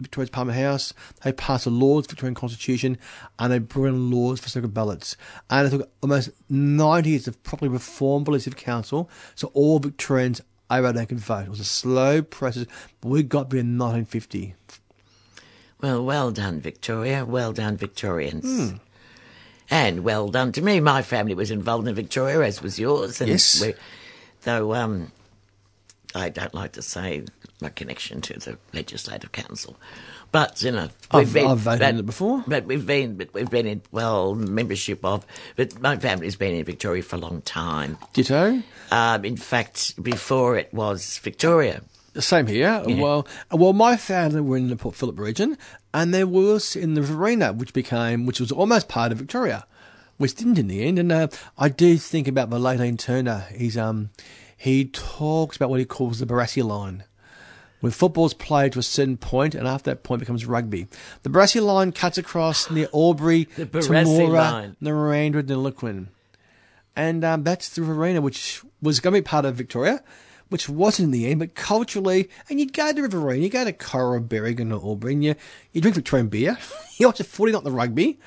[0.00, 2.98] Victoria's Parliament House, they passed the laws, Victorian Constitution,
[3.38, 5.16] and they brought in laws for secret ballots.
[5.48, 10.40] And it took almost 90 years to properly reform the Legislative Council, so all Victorians
[10.70, 11.44] over they could vote.
[11.46, 12.66] It was a slow process,
[13.00, 14.54] but we got there in 1950.
[15.80, 17.24] Well, well done, Victoria.
[17.24, 18.44] Well done, Victorians.
[18.44, 18.76] Hmm.
[19.70, 20.80] And well done to me.
[20.80, 23.20] My family was involved in Victoria, as was yours.
[23.20, 23.60] And Yes.
[23.60, 23.74] we-
[24.42, 25.12] Though um,
[26.14, 27.24] I don't like to say
[27.60, 29.76] my connection to the Legislative Council,
[30.32, 32.44] but you know, I've- I've voted but, in it before.
[32.46, 35.26] But we've been, but we've been in well membership of.
[35.56, 37.98] But my family's been in Victoria for a long time.
[38.12, 38.62] Ditto.
[38.90, 41.82] Um, in fact, before it was Victoria.
[42.18, 42.82] Same here.
[42.86, 45.56] Well, well, my family were in the Port Phillip region,
[45.94, 49.64] and there was in the Riverina, which became, which was almost part of Victoria,
[50.16, 50.98] which didn't in the end.
[50.98, 53.46] And uh, I do think about the late Ian Turner.
[53.54, 54.10] He's um,
[54.56, 57.04] he talks about what he calls the Barassi line.
[57.80, 60.86] When football's played to a certain point, and after that point becomes rugby.
[61.22, 64.76] The Barassi line cuts across near Albury, Temora, line.
[64.82, 66.08] Narrandera, and.
[66.94, 70.02] And um, that's the Riverina, which was going to be part of Victoria,
[70.50, 73.64] which wasn't in the end, but culturally, and you'd go to the Riverina, you go
[73.64, 75.34] to Cora, Berrigan, or Albury, and you,
[75.72, 76.58] you drink Victorian beer,
[76.98, 78.18] you watch the footy, not the rugby.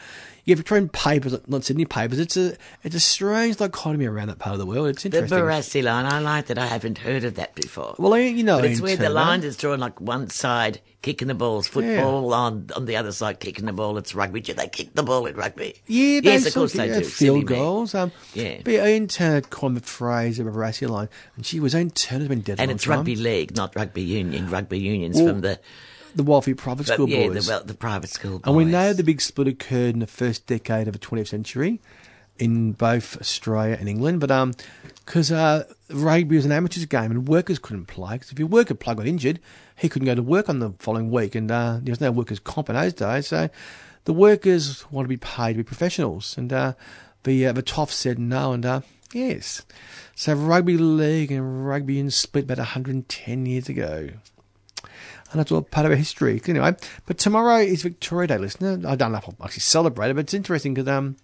[0.45, 2.19] You have Victorian papers, not Sydney papers.
[2.19, 4.87] It's a it's a strange dichotomy around that part of the world.
[4.89, 5.29] It's interesting.
[5.29, 5.43] The.
[5.43, 6.57] Barassi line, I like that.
[6.57, 7.95] I haven't heard of that before.
[7.97, 11.33] well, you know, but it's where the line is drawn like one side kicking the
[11.35, 14.41] ball's football, on on the other side kicking the ball, it's rugby.
[14.41, 15.75] Do they kick the ball in rugby?
[15.85, 17.05] Yeah, yes, of course they yeah, do.
[17.05, 17.93] Field goals.
[17.93, 18.61] Um, Yeah.
[18.63, 22.27] But Ian Turner coined the phrase of a Barassi line, and she was Ian Turner's
[22.27, 22.97] been dead a And it's time.
[22.97, 24.49] rugby league, not rugby union.
[24.49, 25.59] Rugby unions Well, from the
[26.15, 27.45] The Wolfie Private School yeah, boys.
[27.45, 28.39] the, well, the private school.
[28.39, 28.41] boys.
[28.45, 31.81] And we know the big split occurred in the first decade of the 20th century
[32.39, 34.19] in both Australia and England.
[34.19, 34.53] But um,
[35.05, 38.15] because uh, rugby was an amateur's game and workers couldn't play.
[38.15, 39.39] Because if your worker plug got injured,
[39.75, 42.39] he couldn't go to work on the following week, and uh, there was no workers'
[42.39, 43.27] comp in those days.
[43.27, 43.49] So
[44.05, 46.73] the workers wanted to be paid to be professionals, and uh,
[47.23, 48.81] the uh, the Toffs said no, and uh,
[49.13, 49.63] yes.
[50.15, 54.09] So rugby league and rugby union split about 110 years ago
[55.33, 56.39] and that's all part of our history.
[56.47, 56.75] Anyway,
[57.07, 58.87] but tomorrow is Victoria Day, listener.
[58.87, 61.17] I don't know if I'll actually celebrate it, but it's interesting because, um,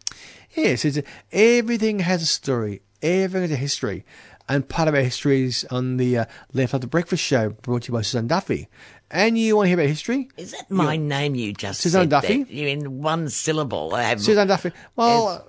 [0.56, 1.00] yes, it's,
[1.32, 4.04] everything has a story, everything has a history.
[4.50, 7.90] And part of our history is on the uh, Left After Breakfast show brought to
[7.90, 8.68] you by Suzanne Duffy.
[9.12, 10.30] And you want to hear about history?
[10.38, 12.10] Is that my name you just Suzanne?
[12.10, 12.44] Duffy?
[12.44, 12.52] That?
[12.52, 13.94] You in one syllable.
[13.94, 14.72] I have, Suzanne Duffy.
[14.96, 15.48] Well,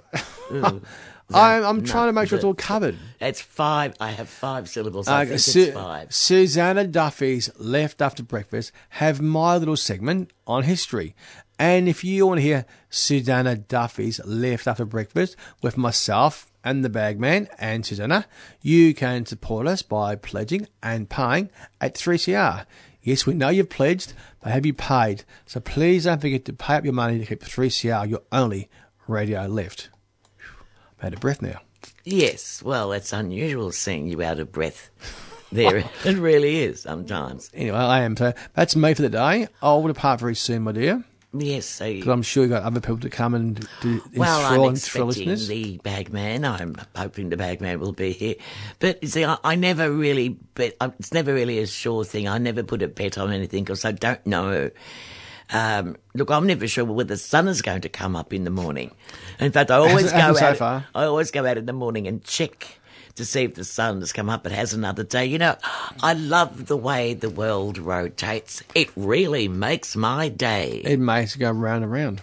[1.34, 2.96] I'm, I'm trying to make sure it's all covered.
[3.20, 3.94] It's five.
[4.00, 5.08] I have five syllables.
[5.08, 6.14] I Uh, think Su- it's five.
[6.14, 11.14] Susanna Duffy's Left After Breakfast have my little segment on history.
[11.58, 16.88] And if you want to hear Susanna Duffy's Left After Breakfast with myself and the
[16.88, 18.26] Bagman and Susanna,
[18.62, 22.64] you can support us by pledging and paying at 3CR.
[23.02, 24.12] Yes, we know you've pledged,
[24.42, 25.24] but have you paid?
[25.46, 28.68] So please don't forget to pay up your money to keep 3CR your only
[29.06, 29.88] radio left.
[31.00, 31.60] I'm out of breath now.
[32.04, 32.62] Yes.
[32.62, 34.90] Well, it's unusual seeing you out of breath.
[35.52, 37.50] There, it really is sometimes.
[37.54, 38.16] Anyway, I am.
[38.16, 39.48] So that's me for the day.
[39.62, 41.04] I'll depart very soon, my dear.
[41.32, 41.66] Yes.
[41.66, 41.86] So.
[41.86, 45.48] Because I'm sure you've got other people to come and do Well, enthrall I'm expecting
[45.48, 46.44] the bagman.
[46.44, 48.34] I'm hoping the bagman will be here.
[48.78, 52.28] But you see, I, I never really, bet, it's never really a sure thing.
[52.28, 54.70] I never put a bet on anything because I don't know.
[55.52, 58.50] Um, look, I'm never sure whether the sun is going to come up in the
[58.50, 58.92] morning.
[59.38, 60.56] In fact, I always go so out.
[60.56, 60.86] far.
[60.94, 62.78] I always go out in the morning and check
[63.16, 64.46] to see if the sun has come up.
[64.46, 65.26] It has another day.
[65.26, 65.56] You know,
[66.02, 68.62] I love the way the world rotates.
[68.74, 70.82] It really makes my day.
[70.84, 72.22] It makes it go round and round.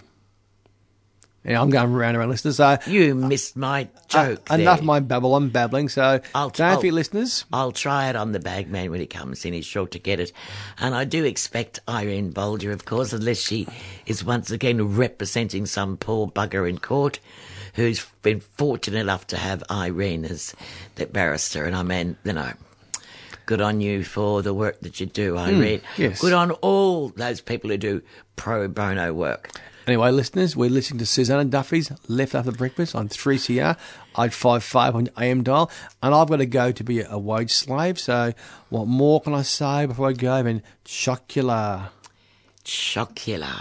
[1.56, 2.56] I'm going round and round, listeners.
[2.56, 4.50] So you missed my joke.
[4.50, 5.34] uh, enough my babble.
[5.34, 5.88] I'm babbling.
[5.88, 7.44] So I'll- don't I'll- forget, listeners.
[7.52, 9.52] I'll try it on the bagman when he comes in.
[9.54, 10.32] He's sure to get it.
[10.78, 13.66] And I do expect Irene Bolger, of course, unless she
[14.06, 17.18] is once again representing some poor bugger in court
[17.74, 20.54] who's been fortunate enough to have Irene as
[20.96, 21.64] the barrister.
[21.64, 22.50] And I mean, you know,
[23.46, 25.80] good on you for the work that you do, Irene.
[25.94, 26.20] Hmm, yes.
[26.20, 28.02] Good on all those people who do
[28.36, 29.50] pro bono work.
[29.88, 33.74] Anyway, listeners, we're listening to Susanna Duffy's Left After Breakfast on 3CR,
[34.10, 35.70] 855 on AM dial.
[36.02, 37.98] And I've got to go to be a wage slave.
[37.98, 38.34] So
[38.68, 41.88] what more can I say before I go than chocolate?
[42.64, 43.56] Chocular.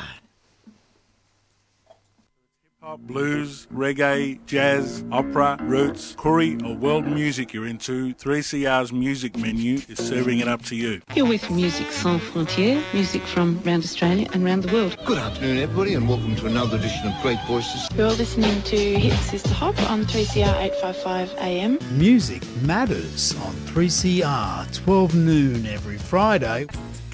[2.87, 9.81] Pop, blues, reggae, jazz, opera, roots, curry, or world music you're into, 3CR's music menu
[9.89, 11.01] is serving it up to you.
[11.13, 14.97] You're with Music Sans Frontières, music from around Australia and around the world.
[15.05, 17.89] Good afternoon, everybody, and welcome to another edition of Great Voices.
[17.93, 21.79] You're listening to Hit Sister Hop on 3CR 855 AM.
[21.99, 26.67] Music Matters on 3CR, 12 noon every Friday.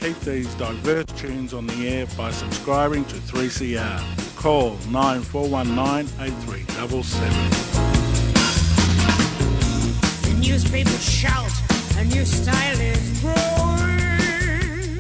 [0.04, 4.36] Keep these diverse tunes on the air by subscribing to 3CR.
[4.36, 7.30] Call 9419 8377.
[10.24, 11.54] The newspapers shout,
[11.98, 15.00] a new style is growing.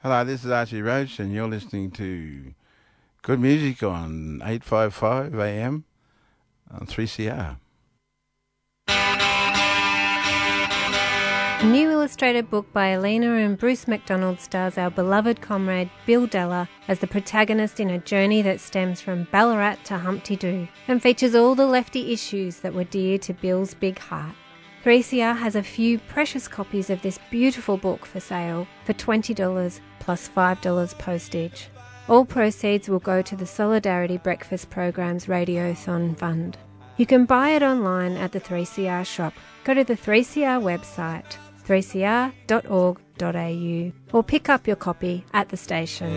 [0.00, 2.54] Hello, this is Archie Roach, and you're listening to
[3.22, 5.82] good music on 855 AM
[6.70, 7.56] on 3CR.
[11.62, 16.68] A new illustrated book by Elena and Bruce MacDonald stars our beloved comrade Bill Della
[16.88, 21.36] as the protagonist in a journey that stems from Ballarat to Humpty Doo and features
[21.36, 24.34] all the lefty issues that were dear to Bill's big heart.
[24.82, 30.28] 3CR has a few precious copies of this beautiful book for sale for $20 plus
[30.28, 31.68] $5 postage.
[32.08, 36.58] All proceeds will go to the Solidarity Breakfast Program's Radiothon Fund.
[36.96, 39.32] You can buy it online at the 3CR shop.
[39.62, 46.10] Go to the 3CR website, 3cr.org.au, or pick up your copy at the station.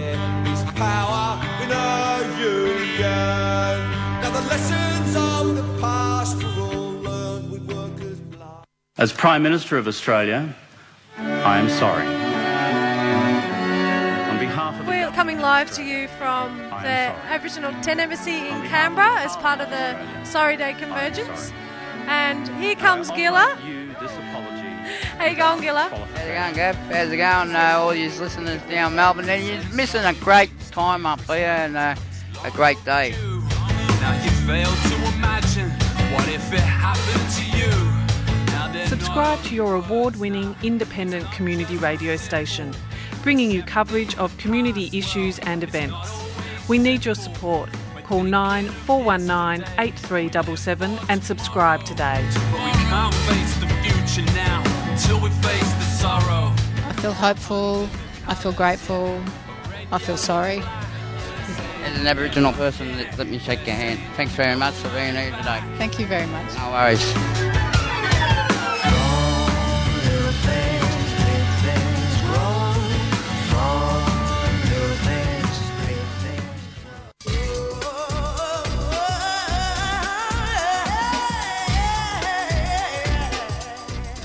[0.75, 3.91] power in our union.
[4.21, 8.65] Now the lessons of the past were all learned with workers' blood.
[8.97, 10.53] As Prime Minister of Australia,
[11.17, 12.05] I am sorry.
[14.29, 19.19] On behalf of We're coming live to you from the Aboriginal Tent Embassy in Canberra
[19.21, 21.51] as part of the Sorry Day Convergence.
[22.07, 23.57] And here comes Gilla.
[25.25, 25.89] How you going, Gilla?
[25.89, 26.75] How's it going, Gav?
[26.75, 29.27] How's it going, uh, all you listeners down Melbourne?
[29.27, 31.95] And you're missing a great time up here and uh,
[32.43, 33.09] a great day.
[33.09, 35.71] Now you fail to imagine
[36.13, 38.85] what if it happened to you.
[38.85, 42.71] Subscribe to your award winning independent community radio station,
[43.23, 46.23] bringing you coverage of community issues and events.
[46.69, 47.71] We need your support.
[48.03, 52.23] Call 9419 8377 and subscribe today.
[54.95, 56.53] But we can't face the future now until we face the sorrow.
[56.87, 57.89] I feel hopeful.
[58.27, 59.21] I feel grateful.
[59.91, 60.61] I feel sorry.
[61.83, 63.99] As an Aboriginal person, let, let me shake your hand.
[64.15, 65.61] Thanks very much for being here today.
[65.77, 66.55] Thank you very much.
[66.55, 67.54] No worries.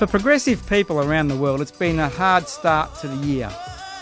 [0.01, 3.51] For progressive people around the world, it's been a hard start to the year.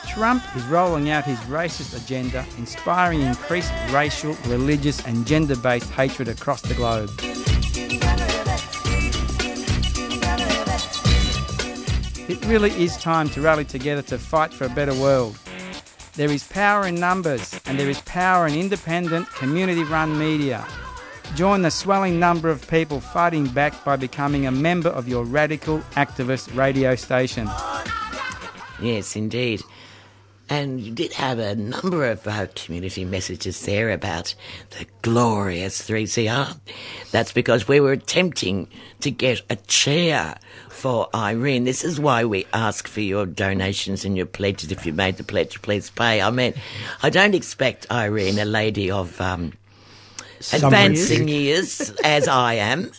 [0.07, 6.29] Trump is rolling out his racist agenda, inspiring increased racial, religious, and gender based hatred
[6.29, 7.09] across the globe.
[12.29, 15.37] It really is time to rally together to fight for a better world.
[16.13, 20.65] There is power in numbers, and there is power in independent, community run media.
[21.35, 25.79] Join the swelling number of people fighting back by becoming a member of your radical
[25.95, 27.47] activist radio station.
[28.81, 29.61] Yes, indeed.
[30.49, 34.33] And you did have a number of uh, community messages there about
[34.71, 36.59] the glorious 3CR.
[37.11, 38.67] That's because we were attempting
[39.01, 40.39] to get a chair
[40.69, 41.65] for Irene.
[41.65, 44.71] This is why we ask for your donations and your pledges.
[44.71, 46.19] If you made the pledge, please pay.
[46.19, 46.55] I mean,
[47.03, 49.53] I don't expect Irene, a lady of um,
[50.53, 51.79] advancing years.
[51.79, 52.91] years, as I am,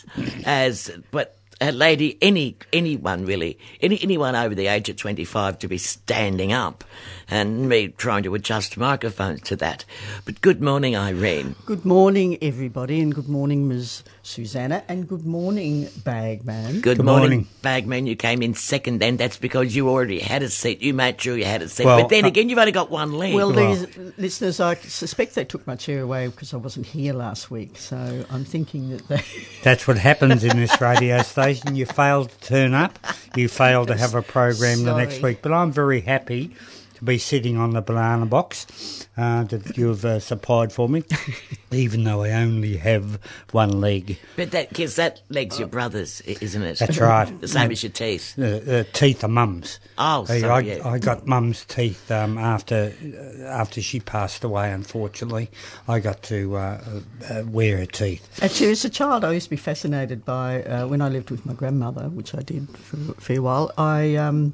[0.45, 5.59] as but a lady, any anyone really, any anyone over the age of twenty five
[5.59, 6.83] to be standing up,
[7.29, 9.85] and me trying to adjust microphones to that.
[10.25, 11.55] But good morning, Irene.
[11.65, 14.03] Good morning, everybody, and good morning, Ms.
[14.31, 16.79] Susanna, and good morning, Bagman.
[16.79, 18.07] Good, morning, Bagman.
[18.07, 20.81] You came in second, then that's because you already had a seat.
[20.81, 21.85] You made sure you had a seat.
[21.85, 23.33] Well, but then uh, again, you've only got one leg.
[23.33, 23.85] Well, these
[24.17, 28.25] listeners, I suspect they took my chair away because I wasn't here last week, so
[28.29, 29.21] I'm thinking that they.
[29.63, 31.75] That's what happens in this radio station.
[31.75, 32.99] You fail to turn up,
[33.35, 35.41] you fail to have a program the next week.
[35.41, 40.19] But I'm very happy to be sitting on the banana box uh, that you've uh,
[40.19, 41.03] supplied for me,
[41.71, 43.19] even though I only have
[43.51, 44.17] one leg.
[44.35, 46.79] But that because that leg's your brother's, isn't it?
[46.79, 47.25] That's right.
[47.41, 48.35] the same as your teeth.
[48.35, 49.79] The uh, teeth are mum's.
[49.97, 50.87] Oh, I, sorry, I, yeah.
[50.87, 54.71] I got mum's teeth um, after uh, after she passed away.
[54.71, 55.49] Unfortunately,
[55.87, 56.81] I got to uh,
[57.29, 58.43] uh, wear her teeth.
[58.43, 61.45] Actually, as a child, I used to be fascinated by uh, when I lived with
[61.45, 63.71] my grandmother, which I did for a fair while.
[63.77, 64.53] I um,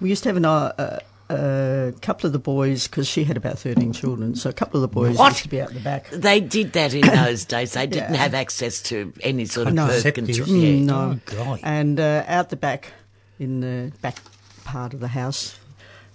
[0.00, 3.36] we used to have an, uh, uh, a couple of the boys because she had
[3.36, 5.30] about thirteen children, so a couple of the boys What?
[5.32, 6.08] used to be out the back.
[6.10, 7.72] They did that in those days.
[7.72, 8.20] They didn't Yeah.
[8.20, 9.86] have access to any sort of No.
[9.88, 10.24] birth Septic.
[10.26, 10.48] control.
[10.48, 10.84] Mm, Yeah.
[10.84, 11.20] no.
[11.38, 12.92] Oh, And uh, out the back,
[13.38, 14.16] in the back
[14.64, 15.56] part of the house,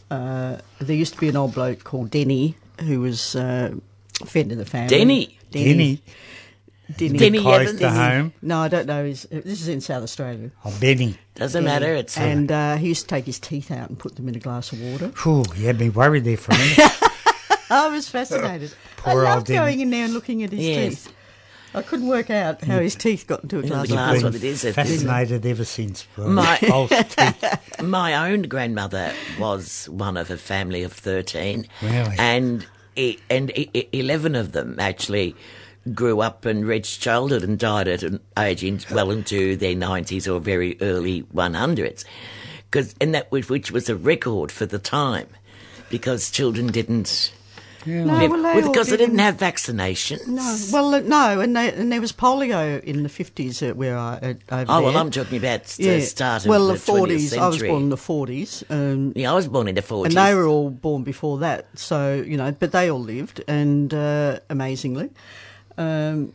[0.10, 3.74] uh, there used to be an old bloke called Denny who was uh,
[4.26, 4.88] fed to the family.
[4.97, 5.38] Denny?
[5.52, 5.65] Denny?
[5.74, 6.04] Denny.
[6.97, 7.80] Denny Close Evans?
[7.80, 8.34] to home?
[8.41, 9.06] No, I don't know.
[9.06, 10.51] He's, this is in South Australia.
[10.65, 11.17] Oh, Benny.
[11.36, 11.73] Doesn't Denny.
[11.73, 11.93] matter.
[11.95, 14.39] It's and uh, he used to take his teeth out and put them in a
[14.39, 15.10] glass of water.
[15.10, 16.77] Phew, you had me worried there for a minute.
[17.69, 18.73] I was fascinated.
[18.97, 19.58] Poor I loved Denny.
[19.60, 21.04] going in there and looking at his Yes.
[21.06, 21.13] teeth.
[21.73, 24.25] I couldn't work out how his teeth got into a glass glass, of water.
[24.27, 26.06] what it is, it- Fascinated ever since.
[26.17, 27.82] My, False teeth.
[27.82, 31.65] my own grandmother was one of a family of 13.
[31.82, 32.15] Really?
[32.19, 32.65] And,
[32.97, 35.34] e- and e- e- 11 of them actually
[35.94, 40.32] grew up and reached childhood and died at an age in, well into their 90s
[40.32, 42.04] or very early 100s.
[42.70, 45.28] Cause, and that was, which was a record for the time
[45.89, 47.34] because children didn't
[47.86, 50.26] No, live- well, they well, because they didn't didn't- have vaccinations.
[50.28, 53.98] No, well, uh, no, and, they, and there was polio in the fifties uh, where
[53.98, 54.13] I
[54.52, 54.98] uh, over Oh, well.
[54.98, 57.34] I'm talking about the start of well, the the 20th forties.
[57.38, 58.63] I was born in the forties.
[58.70, 60.06] Um, Yeah, I was born in the 40s.
[60.06, 61.67] and they were all born before that.
[61.78, 65.10] So you know, but they all lived, and uh, amazingly,
[65.82, 66.34] um,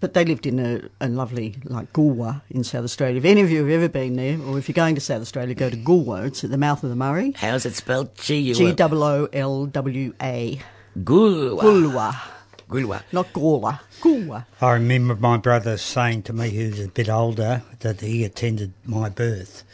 [0.00, 3.18] but they lived in a, a lovely like Goolwa in South Australia.
[3.18, 5.54] If any of you have ever been there, or if you're going to South Australia,
[5.54, 6.26] go to Goolwa.
[6.26, 7.32] It's at the mouth of the Murray.
[7.36, 8.14] How's it spelled?
[8.16, 10.60] G U G O O L W A.
[10.98, 11.60] Goolwa.
[11.60, 12.16] Goolwa.
[12.68, 13.02] Goolwa.
[13.12, 13.80] Not Gawla.
[14.02, 14.44] Goolwa.
[14.60, 19.08] I remember my brother saying to me, who's a bit older, that he attended my
[19.08, 19.64] birth.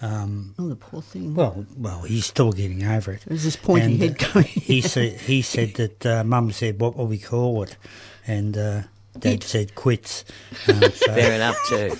[0.00, 1.34] Um, Oh, the poor thing.
[1.34, 3.22] well, well, he's still getting over it.
[3.26, 4.46] There's this pointy And, head uh, going.
[4.46, 7.76] he said he said that uh, Mum said, "What will we call it?"
[8.26, 8.82] And uh,
[9.18, 10.24] Dad said, "Quits."
[10.68, 11.96] Um, so- Fair enough, too.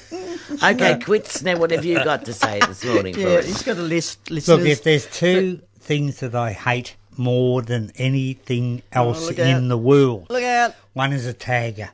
[0.63, 1.43] Okay, quits.
[1.43, 3.47] Now, what have you got to say this morning for Yeah, us?
[3.47, 4.31] he's got a list.
[4.31, 4.59] Listeners.
[4.59, 9.69] Look, if there's two things that I hate more than anything else Oh, in out.
[9.69, 10.75] the world, Look out.
[10.93, 11.91] one is a tagger.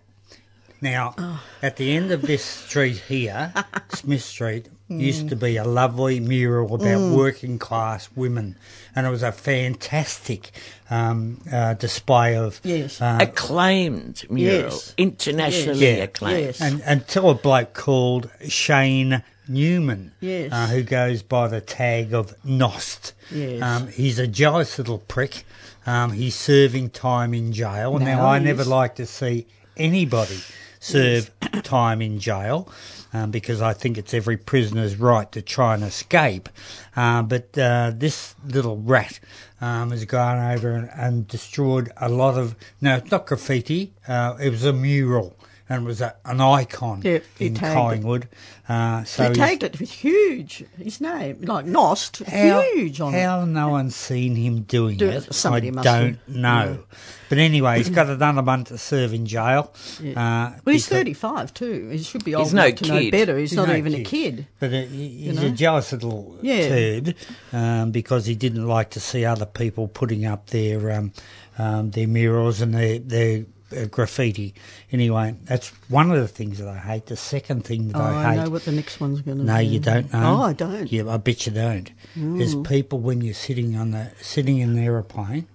[0.82, 1.42] Now, Oh.
[1.62, 3.52] at the end of this street here,
[3.94, 5.28] Smith Street, used Mm.
[5.28, 7.14] to be a lovely mural about Mm.
[7.14, 8.56] working class women,
[8.96, 10.50] and it was a fantastic
[10.92, 13.00] um, uh, display of Yes.
[13.00, 14.72] uh, Acclaimed mural.
[14.72, 14.94] Yes.
[14.98, 16.40] Internationally yeah, acclaimed.
[16.46, 16.60] Yes.
[16.60, 20.50] and until a bloke called Shane Newman, Yes.
[20.52, 23.12] uh, who goes by the tag of Nost.
[23.30, 23.62] Yes.
[23.62, 25.44] Um, he's a jealous little prick.
[25.86, 27.96] Um, he's serving time in jail.
[27.98, 30.40] No, now, I never like to see anybody
[30.80, 31.30] serve
[31.62, 32.68] time in jail
[33.12, 36.48] um, because I think it's every prisoner's right to try and escape.
[36.96, 39.20] Uh, but uh, this little rat
[39.60, 42.56] um, has gone over and, and destroyed a lot of.
[42.80, 43.92] No, it's not graffiti.
[44.08, 45.36] Uh, it was a mural.
[45.72, 47.54] And was a, an icon Yeah, in.
[47.54, 48.28] Collingwood.
[48.68, 49.74] Uh, so he tagged it.
[49.74, 50.64] It was huge.
[50.76, 53.22] His name, like Nost, how, huge on it.
[53.22, 55.32] how no one's seen him doing Do it, it.
[55.32, 56.28] Somebody I must don't have.
[56.28, 56.84] know.
[57.28, 59.72] But anyway, he's got another month to serve in jail.
[60.02, 60.20] Yeah.
[60.54, 61.88] Uh, well, he's 35 too.
[61.90, 63.38] He should be old He's no enough to know better.
[63.38, 64.06] He's, He's not no even a kid.
[64.38, 64.46] kid.
[64.58, 65.46] But uh, he- he's know?
[65.46, 66.68] a jealous little Yeah.
[66.68, 67.14] turd
[67.52, 71.12] um, because he didn't like to see other people putting up their um,
[71.58, 73.44] um, their murals and their their uh,
[73.90, 74.54] graffiti.
[74.92, 77.06] Anyway, that's one of the things that I hate.
[77.06, 78.40] The second thing that Oh, I hate.
[78.40, 79.64] I know what the next one's going to No, be.
[79.64, 80.36] No, you don't know.
[80.38, 80.90] Oh, I don't.
[80.90, 81.90] Yeah, I bet you don't.
[82.16, 82.68] There's Mm.
[82.68, 85.46] people when you're sitting on the sitting in the aeroplane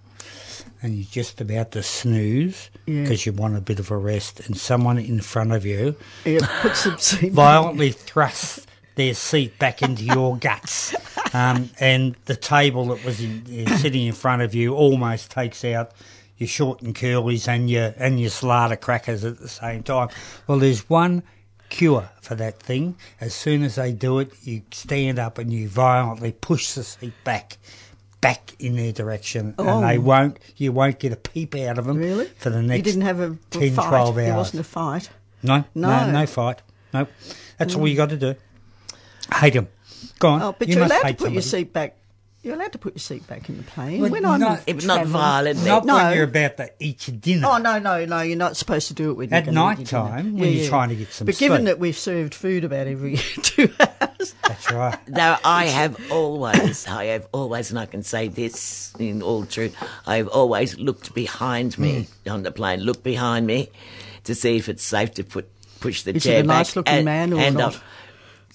[0.81, 3.01] and you're just about to snooze Yeah.
[3.03, 5.95] because you want a bit of a rest, and someone in front of you
[6.25, 6.39] Yeah,
[7.31, 10.95] violently thrusts their seat back into your guts,
[11.33, 15.65] um, and the table that was in, uh, sitting in front of you almost takes
[15.65, 15.91] out
[16.37, 20.09] your short and curlies and your and your slaughter crackers at the same time.
[20.47, 21.23] Well, there's one
[21.69, 22.95] cure for that thing.
[23.19, 27.13] As soon as they do it, you stand up and you violently push the seat
[27.23, 27.57] back.
[28.21, 29.67] Back in their direction, Oh.
[29.83, 30.39] and they won't.
[30.57, 32.25] You won't get a peep out of them Really?
[32.25, 32.77] for the next.
[32.77, 33.87] You didn't have a 10, fight.
[33.89, 34.37] 12 There hours.
[34.37, 35.09] wasn't a fight.
[35.43, 36.11] No, no, No.
[36.11, 36.63] no, fight.
[36.91, 37.09] Nope.
[37.59, 37.97] That's all you mm.
[37.97, 38.35] got to do.
[39.31, 39.67] Hate them.
[40.17, 40.41] Go on.
[40.41, 41.97] Oh, but you are must allowed to put your seat back.
[42.45, 43.99] You're allowed to put your seat back in the plane.
[44.01, 45.65] Well, when I'm not- If not travelling- violently.
[45.65, 45.95] Not No.
[45.95, 47.47] when you're about to eat your dinner.
[47.51, 48.21] Oh no, no, no!
[48.21, 50.89] You're not supposed to do it when At you're gonna night time, when you're trying
[50.89, 51.65] to get some But given sleep.
[51.65, 54.95] that we've served food about every two hours, That's right.
[55.07, 59.75] Though I have always, I have always, and I can say this in all truth,
[60.05, 62.29] I have always looked behind me Hmm.
[62.31, 63.69] on the plane, looked behind me
[64.25, 66.57] to see if it's safe to put push the Is it chair a back.
[66.57, 67.73] nice-looking and- man or and not?
[67.73, 67.83] I've-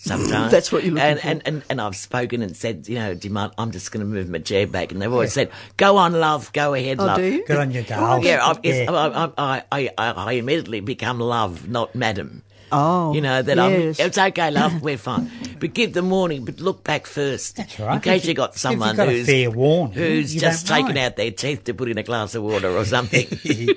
[0.02, 1.26] Sometimes That's what you're looking and, for.
[1.28, 3.52] And, and and I've spoken and said, you know, do you mind?
[3.58, 6.50] I'm just going to move my chair back, and they've always said, "Go on, love,
[6.54, 7.44] go ahead, Oh, love." do you?
[7.46, 8.24] Good on you, darling.
[8.24, 8.90] Yeah, I've, Yeah.
[8.90, 12.42] I, I, I, I, I immediately become love, not madam.
[12.72, 14.00] oh, You know that yes.
[14.00, 14.06] I'm.
[14.06, 14.80] It's okay, love.
[14.80, 15.30] We're fine.
[15.58, 16.46] But give the warning.
[16.46, 17.56] But look back first.
[17.56, 17.96] That's right.
[17.96, 20.66] In case If you got if someone you've got a who's fair warning, who's just
[20.66, 23.26] don't taken out their teeth to put in a glass of water or something.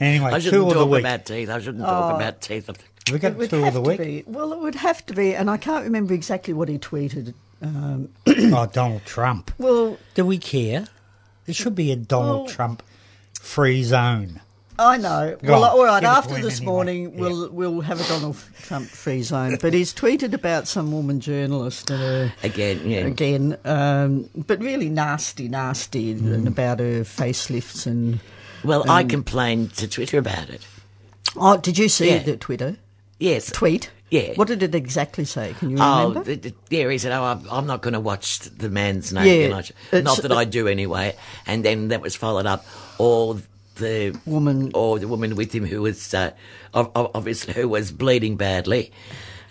[0.00, 1.48] Anyway, I shouldn't talk about teeth.
[1.48, 1.86] I shouldn't Oh.
[1.86, 2.68] talk about teeth.
[3.10, 3.98] We got It would two of the week.
[3.98, 4.22] be.
[4.26, 7.34] Well, it would have to be, and I can't remember exactly what he tweeted.
[7.60, 9.50] Um, oh, Donald Trump.
[9.58, 10.86] well, Do we care?
[11.46, 12.82] There should be a Donald Well- Trump
[13.40, 14.40] free zone.
[14.78, 15.36] I know.
[15.42, 16.00] Go well, on, all right.
[16.00, 16.72] give it to After this anyway.
[16.72, 19.58] morning, we'll we'll have a Donald Trump free zone.
[19.60, 23.00] But he's tweeted about some woman journalist uh, Again, yeah.
[23.00, 26.34] again, um, but really nasty, nasty, Mm.
[26.34, 28.20] and about her facelifts and.
[28.64, 30.66] Well, I Um, complained to Twitter about it.
[31.36, 32.22] Oh, did you see Yeah.
[32.22, 32.76] the Twitter
[33.22, 33.50] Yes.
[33.52, 33.90] tweet?
[34.10, 34.34] Yeah.
[34.34, 35.54] What did it exactly say?
[35.58, 36.24] Can you Oh, remember?
[36.24, 39.24] the, the, yeah, he said, oh, I'm, I'm not going to watch the man's name.
[39.26, 41.16] Yeah, and I sh- not that I do anyway.
[41.46, 42.66] And then that was followed up,
[42.98, 43.38] or
[43.76, 46.32] the woman, or the woman with him who was, uh,
[46.74, 48.92] ob- ob- obviously, who was bleeding badly.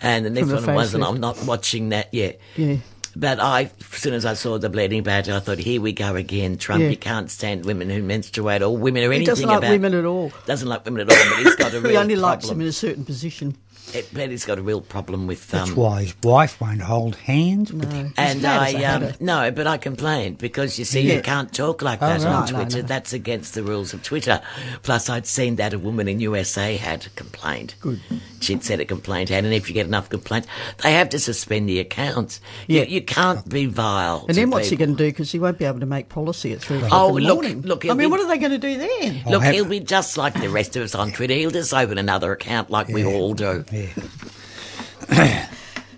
[0.00, 1.02] And the next one was, and.
[1.04, 2.38] I'm not watching that yet.
[2.56, 2.76] yeah.
[3.14, 6.16] But I, as soon as I saw the bleeding badge, I thought, here we go
[6.16, 6.56] again.
[6.56, 6.88] Trump, Yeah.
[6.88, 9.70] you can't stand women who menstruate or women or He anything doesn't like about.
[9.70, 10.32] women at all.
[10.46, 12.66] Doesn't like women at all, but he's got a He real only likes them in
[12.68, 13.56] a certain position.
[13.94, 15.50] It, but he's got a real problem with.
[15.50, 17.70] That's Um, why his wife won't hold hands.
[17.72, 18.14] with him.
[18.16, 21.14] and mad as I a um, no, but I complained because you see, Yeah.
[21.16, 22.46] you can't talk like Oh, that on.
[22.46, 22.82] No, no, Twitter.
[22.82, 22.88] no.
[22.88, 24.40] That's against the rules of Twitter.
[24.82, 27.74] Plus, I'd seen that a woman in USA had complained.
[27.80, 28.00] Good.
[28.40, 30.48] She'd said a complaint had, and if you get enough complaints,
[30.82, 32.40] they have to suspend the accounts.
[32.66, 32.82] Yeah.
[32.84, 34.24] You, you can't be vile.
[34.26, 35.10] And then what's he going to do?
[35.10, 37.36] Because he won't be able to make policy at three o'clock Oh, in the look,
[37.42, 37.60] morning.
[37.62, 39.22] look, I mean, be- what are they going to do then?
[39.28, 41.34] Look, have- he'll be just like the rest of us on Twitter.
[41.34, 43.64] He'll just open another account like we all do.
[43.72, 45.48] Yeah.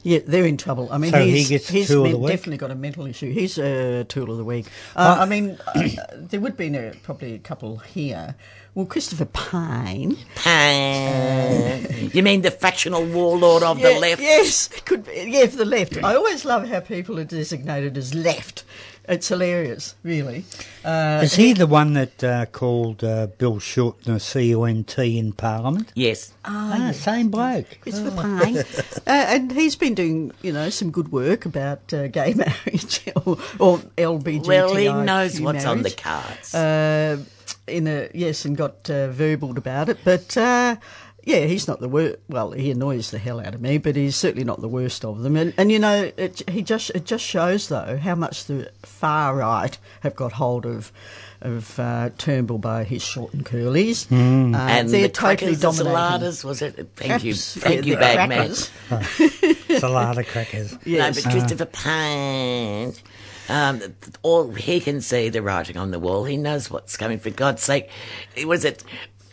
[0.06, 0.90] Yeah, they're in trouble.
[0.92, 2.30] I mean, So he he's, gets he's tool of men- the week?
[2.32, 3.32] definitely got a mental issue.
[3.32, 4.66] He's a tool of the week.
[4.94, 8.34] Uh, Well- I mean, uh, there would be a, probably a couple here.
[8.74, 10.18] Well, Christopher Pyne.
[10.34, 12.10] Pyne.
[12.12, 14.20] you mean the factional warlord of Yeah, the left?
[14.20, 15.96] Yes, could be, yeah, for the left.
[16.04, 18.64] I always love how people are designated as left.
[19.06, 20.44] It's hilarious, really.
[20.84, 25.92] Uh, Is he the one that uh, called uh, Bill Shorten a CUNT in Parliament?
[25.94, 26.32] Yes.
[26.44, 27.66] Ah, same bloke.
[27.82, 28.40] Christopher Oh.
[28.42, 28.56] Pyne.
[29.06, 33.36] uh, and he's been doing, you know, some good work about uh, gay marriage or,
[33.58, 34.46] or LBGTI.
[34.46, 36.54] Well, he knows what's on the cards.
[36.54, 37.18] Uh,
[37.66, 40.36] in a yes, and got uh, verbaled about it, but.
[41.26, 42.18] Uh, yeah, he's not the worst.
[42.28, 45.22] Well, he annoys the hell out of me, but he's certainly not the worst of
[45.22, 45.36] them.
[45.36, 49.36] And, and you know, it, he just it just shows though how much the far
[49.36, 50.92] right have got hold of
[51.40, 54.06] of uh, Turnbull by his short and curlies.
[54.06, 54.54] Hmm.
[54.54, 55.92] Uh, and they're the totally crackers, the dominating.
[55.92, 56.88] saladas, was it?
[56.96, 58.48] Thank you, thank yeah, you, the bag man.
[58.48, 58.70] crackers.
[59.80, 60.78] Salada crackers.
[60.84, 61.16] Yes.
[61.16, 62.94] No, but Christopher Pyne,
[63.48, 63.82] um,
[64.22, 66.24] all he can see the writing on the wall.
[66.24, 67.18] He knows what's coming.
[67.18, 67.90] For God's sake,
[68.34, 68.82] it was it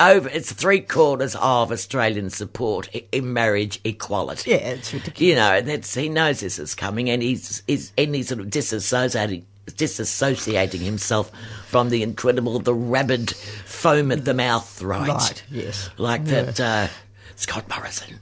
[0.02, 0.30] over.
[0.30, 4.52] It's three quarters of Australian support in marriage equality.
[4.52, 5.22] Yeah, it's ridiculous.
[5.22, 8.48] You know, that's he knows this is coming, and he's he's and he's sort of
[8.48, 11.32] disassociating disassociating himself
[11.68, 15.08] from the incredible, the rabid foam at the mouth, right?
[15.08, 15.90] Right, yes.
[15.98, 16.44] like Yeah.
[16.44, 16.88] that uh,
[17.36, 18.20] Scott Morrison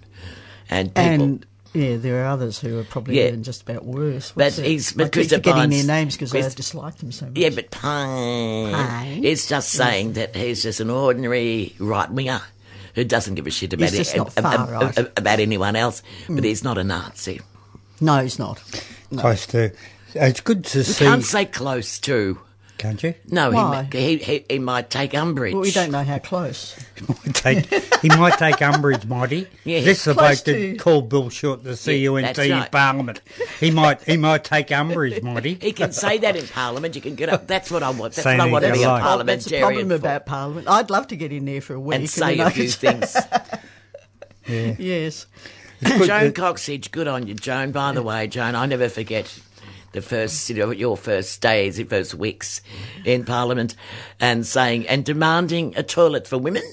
[0.69, 1.01] and people.
[1.03, 3.27] And yeah, there are others who are probably Yeah.
[3.27, 4.31] even just about worse.
[4.35, 4.65] But What's it?
[4.65, 7.37] he's- I keep Christopher forgetting their names because I Chris- dislike them so much.
[7.37, 9.23] Yeah, but Pine, Pine?
[9.23, 12.41] it's just saying that he's just an ordinary right winger
[12.95, 14.97] who doesn't give a shit about, He's just it- not ab- far ab- right.
[14.97, 16.01] ab- about anyone else.
[16.27, 16.45] But Mm.
[16.45, 17.41] he's not a Nazi.
[18.01, 18.59] no, he's not.
[19.11, 19.21] No.
[19.21, 19.71] Close to.
[20.15, 21.05] It's good to You see.
[21.05, 22.39] can't say close to.
[22.79, 23.13] Can't you?
[23.29, 23.89] No, Why?
[23.91, 25.53] he, he, he he might take umbrage.
[25.53, 26.75] Well, we don't know how close.
[27.33, 27.65] take,
[28.01, 29.47] he might take umbrage, might he?
[29.65, 32.51] Yeah, this is the close bloke to- that called Bill Short the CUNT that's in
[32.51, 32.71] right.
[32.71, 33.19] Parliament.
[33.59, 35.55] He might he might take umbrage, might he?
[35.55, 36.95] He can say that in Parliament.
[36.95, 37.47] You can get up.
[37.47, 38.13] That's what I want.
[38.13, 39.03] That's Say what I want to anything be a you like.
[39.03, 39.95] Oh, that's the parliamentarian problem for.
[40.07, 40.67] about Parliament.
[40.69, 42.69] I'd love to get in there for a week and say then a I few
[42.69, 43.17] things.
[44.47, 44.75] Yeah.
[44.79, 45.25] yes.
[45.81, 47.71] Joan Coxsedge, good on you, Joan.
[47.71, 49.37] By the way, Joan, I never forget
[49.91, 52.61] the first, you know, your first days, your first weeks
[53.05, 53.75] in Parliament,
[54.19, 56.63] and saying and demanding a toilet for women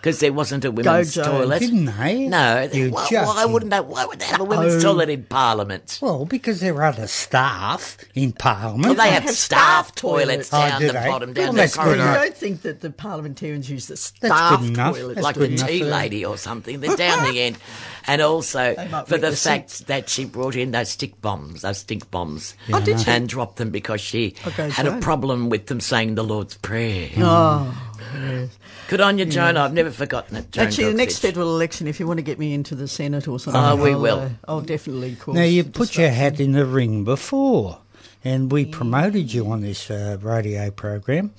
[0.00, 1.24] because there wasn't a women's Joan.
[1.24, 1.58] toilet.
[1.60, 2.26] Didn't they?
[2.26, 3.80] No, You why, just- why wouldn't they?
[3.80, 4.92] Why would they have a women's No.
[4.92, 5.98] toilet in Parliament?
[6.00, 8.84] Well, because there are other staff in Parliament.
[8.86, 10.50] Well, they have, have staff staff toilets toilets.
[10.54, 11.06] Oh, down do the they?
[11.06, 12.02] bottom, Well, the that's good You corridor.
[12.02, 12.22] enough.
[12.22, 14.94] don't think that the parliamentarians use the staff enough.
[14.96, 15.14] toilet?
[15.14, 16.80] That's like the enough tea lady or something.
[16.80, 17.58] They're down the end.
[18.06, 18.74] And also
[19.06, 22.80] for the the fact that she brought in those stick bombs, those stink bombs, Oh,
[22.80, 23.10] did she?
[23.10, 26.56] and dropped them because she oh, Okay, had a problem with them saying the Lord's
[26.56, 27.10] Prayer.
[27.18, 28.58] Oh, yes.
[28.88, 29.56] Good on you, Joan.
[29.56, 30.66] I've never forgotten it, Joan.
[30.66, 31.20] Actually, the next Coxsedge.
[31.22, 33.92] federal election, if you want to get me into the Senate or something, Oh, we
[33.92, 34.18] I'll, will.
[34.20, 35.34] Uh, I'll definitely call.
[35.34, 37.78] Now you put your hat in the ring before,
[38.24, 41.32] and we promoted you on this uh, radio program,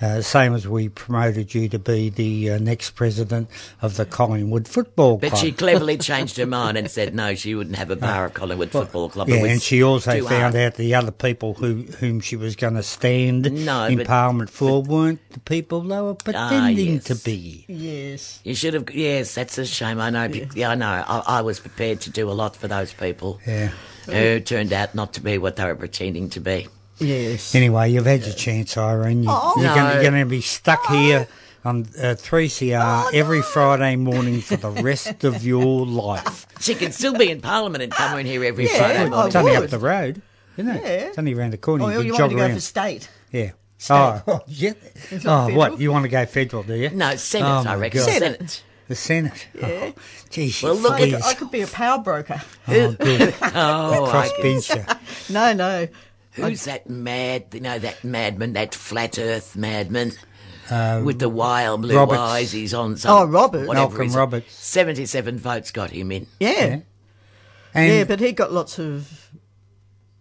[0.00, 3.48] uh, same as we promoted you to be the uh, next president
[3.82, 5.32] of the Collingwood Football Club.
[5.32, 8.34] But she cleverly changed her mind and said no, she wouldn't have a bar of
[8.34, 9.28] Collingwood Football Club.
[9.28, 10.56] Yeah, and she also found hard.
[10.56, 14.50] out the other people who whom she was going to stand No, in but- Parliament
[14.50, 17.04] for weren't the people they were pretending yes.
[17.04, 17.64] to be.
[17.68, 18.40] Yes.
[18.44, 18.90] You should have.
[18.94, 19.98] Yes, that's a shame.
[20.00, 20.28] I know.
[20.28, 21.04] bec- Yeah, I know.
[21.06, 23.70] I, I was prepared to do a lot for those people Yeah.
[24.10, 26.66] Who turned out not to be what they were pretending to be.
[26.98, 27.54] Yes.
[27.54, 29.22] Anyway, you've had your chance, Irene.
[29.22, 29.52] You, Oh.
[29.56, 30.02] you're No.
[30.02, 31.28] going to be stuck here
[31.64, 36.46] on uh, 3CR every Friday morning for the rest of your life.
[36.60, 39.26] She can still be in Parliament and come in here every Yeah, Friday I morning.
[39.28, 40.22] it's only up the road,
[40.56, 40.82] isn't it?
[40.82, 40.88] Yeah.
[41.08, 41.84] It's only around the corner.
[41.84, 42.54] Oh, you you can want jog to go around.
[42.54, 43.08] for state?
[43.30, 43.50] yeah.
[43.80, 44.22] State.
[44.26, 44.72] Oh, yeah.
[45.12, 45.80] Oh, not what?
[45.80, 46.90] You want to go federal, do you?
[46.90, 48.00] No, Senate, Oh, I my reckon.
[48.00, 48.10] God.
[48.10, 48.62] Senate.
[48.88, 49.46] The Senate.
[49.54, 49.66] Yeah.
[49.68, 49.94] Oh,
[50.30, 52.40] geez, Well, look at- I could be a power broker.
[52.66, 53.34] Oh, good.
[53.42, 55.30] Oh, I can- Crossbencher.
[55.30, 55.88] No, no.
[56.32, 60.12] Who's that mad, you know, that madman, that flat earth madman
[60.70, 62.18] Uh, with the wild blue Roberts.
[62.20, 62.52] eyes?
[62.52, 63.10] He's on some.
[63.10, 63.66] Oh, Robert.
[63.66, 64.54] Malcolm Roberts.
[64.54, 66.26] 77 votes got him in.
[66.40, 66.80] Yeah.
[67.74, 67.82] Yeah.
[67.84, 68.04] yeah.
[68.04, 69.27] But he got lots of.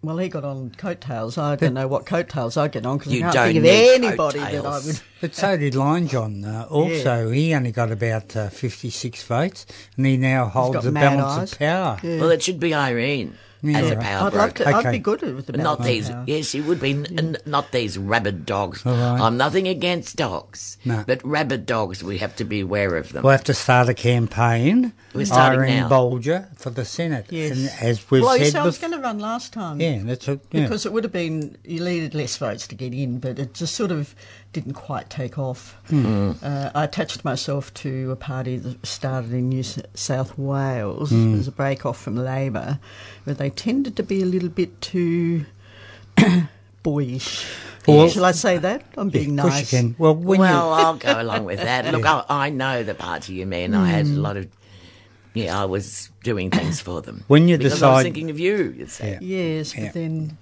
[0.07, 1.37] Well, he got on coattails.
[1.37, 3.63] I don't know what coattails I get on because I You can't don't think of
[3.63, 4.85] need anybody that I coattails.
[4.87, 5.01] would.
[5.21, 6.45] But so did Line John.
[6.45, 9.65] Uh, also, he only got about uh, 56 votes,
[9.97, 11.51] and he now holds got the mad balance eyes.
[11.53, 11.99] of power.
[12.03, 12.19] Yeah.
[12.21, 13.35] Well, it should be Irene.
[13.71, 14.03] Yeah, as a right.
[14.05, 14.63] power I'd love broker.
[14.63, 14.69] to.
[14.69, 14.91] I'd Okay.
[14.91, 16.09] be good with the not these.
[16.09, 16.23] Power.
[16.27, 16.91] Yes, you would be.
[16.91, 18.85] N- n- not these rabid dogs.
[18.85, 19.19] All right.
[19.21, 21.03] I'm nothing against dogs, No.
[21.05, 22.03] but rabid dogs.
[22.03, 23.23] We have to be aware of them.
[23.23, 24.93] We'll have to start a campaign.
[25.13, 25.89] We're starting Irene now.
[25.89, 27.27] Bolger for the Senate.
[27.29, 27.51] Yes.
[27.57, 29.81] And as we've well, said see, I was going to run last time.
[29.81, 30.63] Yeah, that's a, yeah.
[30.63, 33.73] Because it would have been, you needed less votes to get in, but it just
[33.75, 34.13] sort of
[34.53, 35.75] didn't quite take off.
[35.89, 36.31] Hmm.
[36.41, 41.35] Uh, I attached myself to a party that started in New South Wales Hmm.
[41.35, 42.79] as a break off from Labor,
[43.25, 45.45] where they tended to be a little bit too
[46.83, 47.45] boyish.
[47.87, 48.83] Well- Shall I say that?
[48.97, 49.73] I'm being of course nice.
[49.73, 49.95] you can.
[49.97, 51.85] Well, when well, you, I'll go along with that.
[51.93, 53.73] Look, I, I know the party you mean.
[53.73, 54.17] I had a Hmm.
[54.21, 54.47] lot of.
[55.33, 57.23] Yeah, I was doing things for them.
[57.27, 58.73] When you because I was thinking of you.
[58.77, 59.07] You see.
[59.07, 59.19] Yeah.
[59.21, 60.37] Yes, but then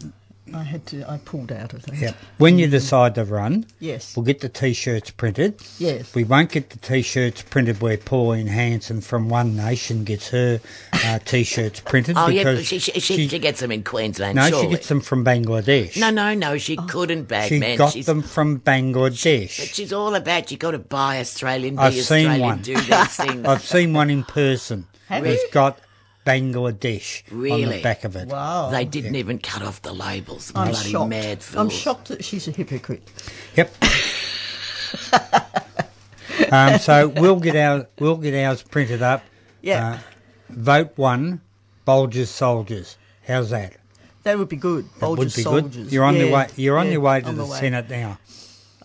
[0.53, 1.95] I had to, I pulled out of that.
[1.97, 4.15] yeah, when you decide to run, Yes.
[4.15, 5.55] we'll get the t-shirts printed.
[5.79, 6.13] Yes.
[6.13, 10.59] We won't get the t-shirts printed where Pauline Hanson from One Nation gets her
[10.93, 12.15] uh, t-shirts printed.
[12.17, 14.35] Oh yeah, because she, she, she, she gets them in Queensland.
[14.35, 14.65] no, surely.
[14.65, 15.97] she gets them from Bangladesh.
[15.99, 16.57] No, no, no.
[16.59, 17.77] She couldn't bag she man.
[17.77, 19.57] got she's, them from Bangladesh.
[19.59, 22.61] But she's all about you got to buy Australian, be I've seen Australian, one.
[22.61, 23.45] do these things.
[23.47, 24.85] I've seen one in person.
[25.07, 25.49] Have It's you?
[25.51, 25.79] got
[26.25, 27.77] Bangladesh on Really?
[27.77, 28.27] the back of it.
[28.27, 28.69] Wow.
[28.69, 30.51] They didn't even cut off the labels.
[30.55, 31.09] I'm Bloody shocked.
[31.09, 31.61] mad fools.
[31.61, 33.07] I'm shocked that she's a hypocrite.
[33.55, 33.73] Yep.
[36.51, 39.23] um, so we'll get our we'll get ours printed up.
[39.61, 39.87] Yeah.
[39.87, 39.97] Uh,
[40.49, 41.41] vote one,
[41.85, 42.97] Bolgers Soldiers.
[43.27, 43.73] How's that?
[44.23, 44.85] That would be good.
[44.99, 45.83] That would Bolgers be soldiers.
[45.85, 45.91] good.
[45.91, 46.47] You're on yeah, your way.
[46.55, 47.59] You're on yeah, your way to on the way.
[47.59, 48.17] Senate now.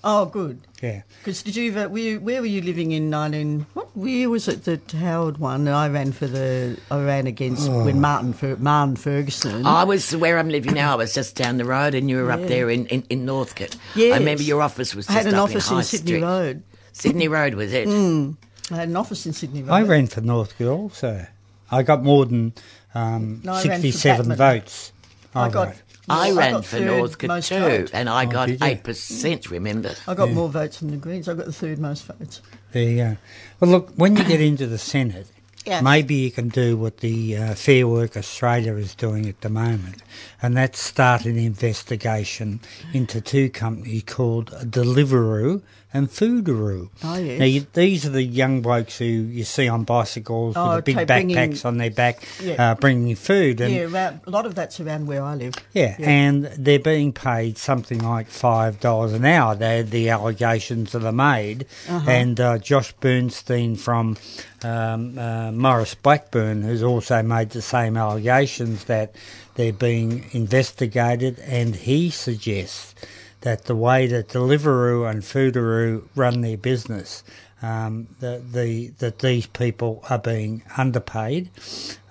[0.05, 0.61] Oh, good.
[0.83, 1.03] Yeah.
[1.19, 2.21] Because did you, vote- were you?
[2.21, 3.67] Where were you living in 19?
[3.75, 4.65] What year was it?
[4.65, 5.69] that Howard one.
[5.69, 6.79] I ran for the.
[6.91, 7.85] I ran against Oh.
[7.85, 9.67] when Martin Fer, Martin Ferguson.
[9.67, 10.93] I was where I'm living now.
[10.93, 12.35] I was just down the road, and you were Yeah.
[12.37, 13.77] up there in, in, in Northcote.
[13.95, 14.15] Yes.
[14.15, 16.23] I remember your office was I had an up office in, in, Sydney Street.
[16.23, 16.63] Road.
[16.93, 17.87] Sydney Road was it?
[17.87, 18.37] Mm.
[18.71, 19.73] I had an office in Sydney Road.
[19.75, 21.27] I ran for Northcote also.
[21.71, 22.53] I got more than
[22.95, 24.93] um, No, I ran for 67 votes.
[25.35, 25.75] I Oh, got.
[26.11, 26.27] Right.
[26.27, 27.91] I I ran got for third Northcote too, vote.
[27.93, 29.51] and I Oh, got eight percent.
[29.51, 29.95] Remember?
[30.07, 30.35] I got Yeah.
[30.35, 31.29] more votes than the Greens.
[31.29, 32.41] I got the third most votes.
[32.73, 33.17] There you go.
[33.61, 35.27] Well, look, when you get into the Senate,
[35.67, 35.81] Yeah.
[35.81, 40.03] maybe you can do what the uh, Fair Work Australia is doing at the moment,
[40.43, 42.61] and that's start an investigation
[42.93, 45.63] into two companies called Deliveroo
[45.93, 46.89] and Foodaroo.
[47.03, 47.39] Oh, yes.
[47.41, 50.93] Now, you, these are the young blokes who you see on bicycles Oh, with the
[50.93, 52.71] big okay, bringing- backpacks on their back, Yeah.
[52.71, 53.61] uh, bringing food.
[53.61, 55.55] And yeah, around, a lot of that's around where I live.
[55.73, 56.09] yeah, Yeah.
[56.09, 59.55] and they're being paid something like five dollars an hour.
[59.57, 62.09] They're the allegations that are made, Uh-huh.
[62.11, 64.17] and uh, Josh Bornstein from
[64.63, 69.15] um, uh, Maurice Blackburn has also made the same allegations that
[69.57, 72.95] they're being investigated, and he suggests
[73.43, 77.23] that the way that Deliveroo and Foodaroo run their business.
[77.63, 81.51] Um, the, the that these people are being underpaid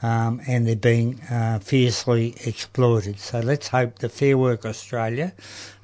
[0.03, 3.19] um, and they're being uh, fiercely exploited.
[3.19, 5.33] So let's hope the Fair Work Australia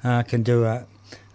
[0.04, 0.86] uh, can do a,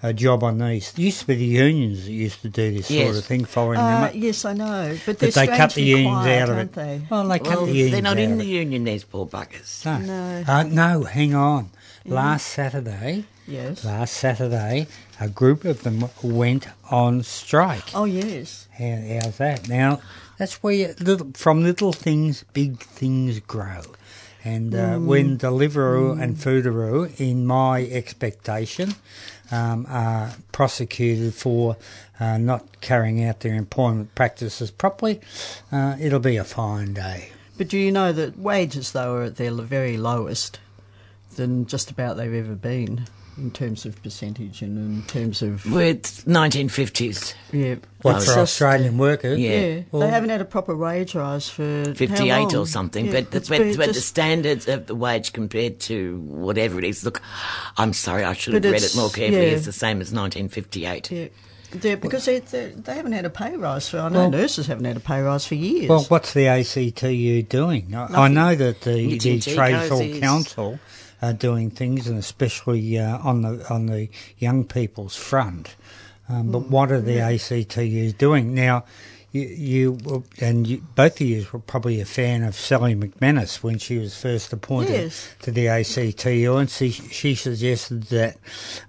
[0.02, 0.94] a job on these.
[0.94, 3.80] There used to be the unions that used to do this sort of thing, following
[3.80, 4.12] Uh, them up.
[4.16, 6.74] yes, I know, but they're But they cut the unions quiet, out of aren't it.
[6.74, 7.02] They?
[7.12, 8.84] Well, they cut the unions they're not out in the union.
[8.86, 9.86] These poor buggers.
[9.86, 9.98] No.
[9.98, 10.44] No.
[10.48, 11.70] Uh, no, hang on.
[12.06, 13.84] Last Saturday, Yes.
[13.84, 14.88] last Saturday,
[15.20, 17.94] a group of them went on strike.
[17.94, 18.68] Oh yes.
[18.78, 19.68] How, how's that?
[19.68, 20.00] Now,
[20.38, 23.82] that's where you, little, from little things, big things grow.
[24.44, 25.06] And uh, Mm.
[25.06, 28.96] when Deliveroo and Foodaroo, in my expectation,
[29.52, 31.78] um, are prosecuted for
[32.20, 35.20] uh, not carrying out their employment practices properly,
[35.72, 37.30] uh, it'll be a fine day.
[37.58, 40.60] But do you know that wages, though, are at their very lowest
[41.36, 43.06] than just about they've ever been
[43.38, 47.34] in terms of percentage and in terms of With 1950s.
[47.52, 47.76] yeah.
[48.02, 49.40] What, It's for just- Australian workers?
[49.40, 49.60] Yeah.
[49.60, 53.12] Yeah, Well- they haven't had a proper wage rise for how 58 or something, Yeah,
[53.22, 57.04] but, it's but, been but the standards of the wage compared to whatever it is.
[57.04, 57.22] Look,
[57.78, 59.48] I'm sorry, I should have read it more carefully.
[59.48, 59.56] yeah.
[59.56, 61.12] It's the same as 1958.
[61.12, 61.28] yeah,
[61.72, 64.00] they're, because they, they they haven't had a pay rise for.
[64.00, 65.88] I know Well- nurses haven't had a pay rise for years.
[65.90, 67.96] Well, what's the ACTU doing?
[67.96, 70.20] I, I know that the, the Trades Hall.
[70.20, 70.80] Council
[71.22, 75.76] are doing things, and especially uh, on the on the young people's front.
[76.30, 78.86] Um, but what are the ACTUs doing now?
[79.34, 83.78] You, you and you, both of you were probably a fan of Sally McManus when
[83.78, 85.30] she was first appointed Yes.
[85.44, 88.36] to the ACTU, and she, she suggested that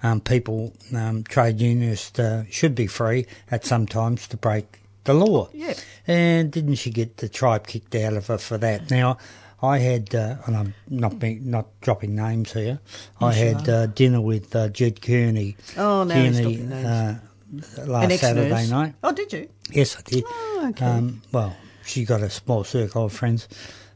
[0.03, 5.15] um, people, um, trade unionists, uh, should be free at some times to break the
[5.15, 5.49] law.
[5.53, 5.75] Yeah.
[6.09, 8.91] And didn't she get the tribe kicked out of her for that?
[8.91, 9.19] Now,
[9.63, 12.81] I had, uh, and I'm not being, not dropping names here.
[13.21, 15.57] I Yes, you had uh, dinner with uh, Ged Kearney.
[15.77, 17.15] Oh, he's Kearney, uh,
[17.87, 18.95] last Saturday night.
[19.05, 19.49] Oh, did you?
[19.71, 20.25] Yes, I did.
[20.27, 20.85] Oh, okay.
[20.85, 23.49] Um, well, she got a small circle of friends.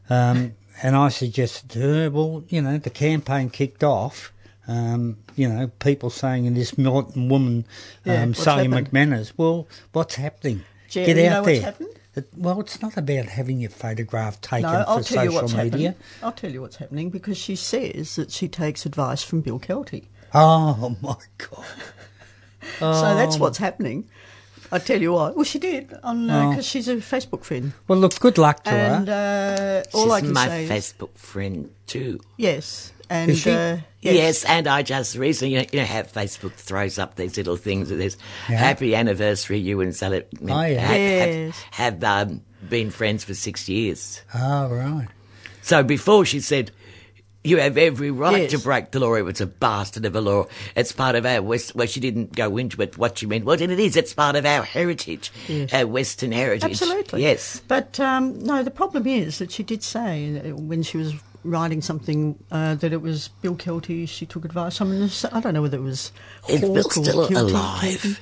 [0.09, 4.31] Um, and I suggested to her, well, you know, the campaign kicked off.
[4.69, 7.65] Um, you know, people saying in this militant woman,
[8.05, 8.91] Yeah, um, Sally happened?
[8.91, 9.33] McManus.
[9.37, 10.63] Well, what's happening?
[10.89, 11.73] Jen, Get you out there.
[12.17, 12.35] What's happened?
[12.35, 15.41] It- well, it's not about having your photograph taken No, for I'll tell you social
[15.41, 15.89] what's media.
[15.89, 15.95] happening.
[16.23, 20.05] I'll tell you what's happening because she says that she takes advice from Bill Kelty.
[20.33, 21.65] Oh my god!
[22.79, 23.39] So that's Oh.
[23.39, 24.05] what's happening.
[24.69, 25.35] I tell you what.
[25.35, 26.49] Well, she did on Oh.
[26.49, 27.71] because she's a Facebook friend.
[27.87, 29.83] Well, look, good luck to and her.
[29.93, 32.19] uh, all She's I can my say is Facebook friend too.
[32.35, 33.51] yes, and Is she?
[33.51, 34.43] Uh, yes.
[34.45, 37.89] and I just recently, you know, you know how Facebook throws up these little things.
[37.89, 38.17] There's
[38.49, 38.57] Yeah.
[38.57, 40.79] happy anniversary, you and Sally Oh, yeah.
[40.79, 41.55] have, Yes.
[41.71, 44.21] have, have um, been friends for six years.
[44.33, 45.07] Oh, right.
[45.61, 46.71] So before she said,
[47.43, 48.51] you have every right Yes.
[48.51, 49.13] to break the law.
[49.15, 50.47] It was a bastard of a law.
[50.75, 53.45] It's part of our West, well, she didn't go into it, what she meant.
[53.45, 53.95] Well, and it is.
[53.95, 55.73] It's part of our heritage, Yes.
[55.73, 56.71] our Western heritage.
[56.71, 57.21] Absolutely.
[57.23, 57.61] Yes.
[57.67, 61.13] But um, no, the problem is that she did say when she was
[61.49, 64.79] writing something uh, that it was Bill Kelty she took advice.
[64.81, 66.11] And this- I don't know whether it was
[66.47, 68.19] Is Bill still Kelty, alive?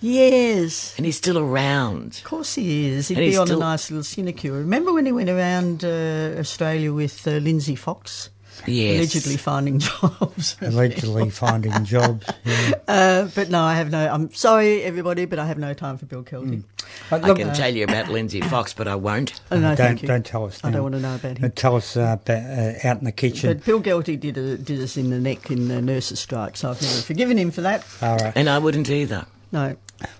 [0.00, 0.94] Yes.
[0.96, 2.16] And he's still around.
[2.18, 3.08] Of course he is.
[3.08, 4.52] He'd And be on still- a nice little sinecure.
[4.60, 8.30] Remember when he went around uh, Australia with uh, Lindsay Fox?
[8.66, 8.96] Yes.
[8.98, 10.56] Allegedly finding jobs.
[10.60, 12.26] Allegedly finding jobs.
[12.44, 12.72] Yeah.
[12.86, 14.08] Uh, but no, I have no.
[14.08, 16.62] I'm sorry, everybody, but I have no time for Bill Kelty.
[17.10, 19.40] But I look, can tell you about Lindsay Fox, but I won't.
[19.50, 20.08] Oh, no, don't thank you.
[20.08, 20.60] don't tell us.
[20.64, 21.44] I don't want to know about him.
[21.44, 23.52] Uh, Tell us uh, about, uh, out in the kitchen.
[23.52, 26.70] But Bill Kelty did, a, did us in the neck in the nurses' strike, so
[26.70, 27.84] I've never forgiven him for that.
[28.02, 28.32] All right.
[28.34, 29.26] And I wouldn't either.
[29.52, 29.76] No.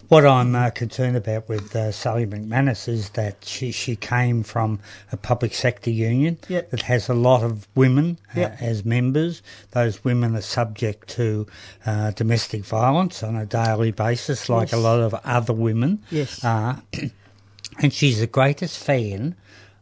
[0.09, 4.81] What I'm uh, concerned about with uh, Sally McManus is that she, she came from
[5.13, 6.71] a public sector union Yep.
[6.71, 8.57] that has a lot of women uh, Yep.
[8.63, 9.43] as members.
[9.73, 11.47] Those women are subject to
[11.87, 16.43] uh, domestic violence on a daily basis, like a lot of other women Yes.
[16.43, 16.83] are.
[17.79, 19.37] and she's the greatest fan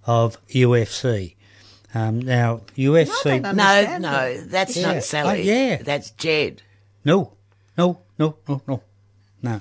[0.07, 1.35] of UFC.
[1.95, 3.41] Um, now, UFC.
[3.43, 4.93] don't No, no, that's Yeah.
[4.93, 5.41] not Sally.
[5.41, 5.77] Oh, yeah.
[5.83, 6.63] That's Ged.
[7.05, 7.33] No,
[7.79, 8.83] no, no, no, no,
[9.43, 9.61] no.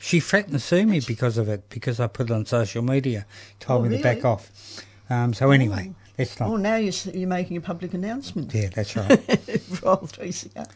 [0.00, 2.82] Uh, she threatened to sue me because of it, because I put it on social
[2.82, 3.26] media.
[3.58, 4.50] Told Oh, me to back off.
[5.10, 6.48] Um, so anyway, that's not.
[6.50, 8.54] Oh, now you're, you're making a public announcement.
[8.54, 9.08] Yeah, that's right.
[9.82, 10.66] Roll 3CR.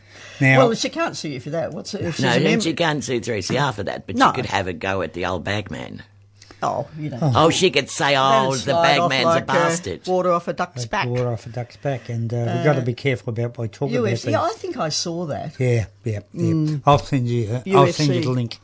[0.40, 1.72] Now- well, she can't sue you for that.
[1.72, 2.02] What's it?
[2.02, 4.30] If No, a she can't sue 3CR for that, but No.
[4.30, 6.02] she could have a go at the old bagman.
[6.62, 7.18] Oh, you know.
[7.34, 10.08] Oh, she could say, That'd oh, the slide off bagman's like, a bastard.
[10.08, 11.06] Uh, water off a duck's Like back.
[11.08, 13.64] water off a duck's back, and uh, we've got to Uh, be careful about what
[13.64, 14.04] we talk about.
[14.04, 14.34] UFC.
[14.34, 15.60] I think I saw that.
[15.60, 16.42] Yeah, yeah, yeah.
[16.52, 16.82] Mm.
[16.86, 17.50] I'll send you.
[17.66, 18.58] Uh, I'll send you the link.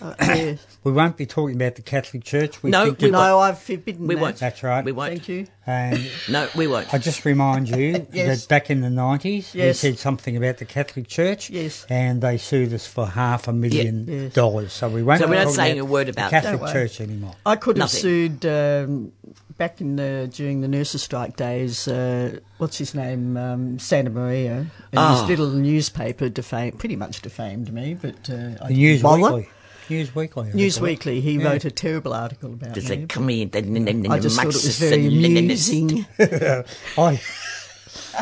[0.00, 0.54] Uh, yeah.
[0.84, 2.62] We won't be talking about the Catholic Church.
[2.62, 4.20] We No, think we that- no, I've forbidden We that.
[4.20, 4.36] won't.
[4.36, 4.84] That's right.
[4.84, 5.12] We won't.
[5.12, 5.46] Thank you.
[5.66, 6.92] And No, we won't.
[6.92, 8.42] I just remind you Yes.
[8.42, 11.48] that back in the 90s, we said something about the Catholic Church.
[11.48, 11.86] Yes.
[11.88, 14.34] And they sued us for half a million Yes.
[14.34, 14.74] dollars.
[14.74, 16.72] So we won't So be we're not saying about a word about the Catholic Don't.
[16.74, 17.34] Church anymore.
[17.46, 18.00] I could have Nothing.
[18.00, 19.12] sued um,
[19.56, 21.88] back in the during the nurses' strike days.
[21.88, 23.38] Uh, what's his name?
[23.38, 24.50] Um, Santamaria.
[24.58, 25.14] And Oh.
[25.20, 27.94] his little newspaper defamed, pretty much defamed me.
[27.94, 29.02] But uh, I The News.
[29.02, 29.48] Weekly.
[29.90, 30.42] News Weekly.
[30.42, 30.80] I think News.
[30.80, 31.20] Weekly.
[31.20, 31.44] He Yeah.
[31.50, 32.96] wrote a terrible article about Just me.
[32.96, 33.46] say, come here.
[33.46, 36.06] then- then- then I just thought it was very amusing.
[36.18, 37.20] I,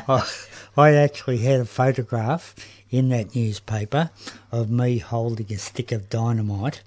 [0.08, 0.28] I,
[0.76, 2.54] I actually had a photograph
[2.90, 4.10] in that newspaper
[4.50, 6.82] of me holding a stick of dynamite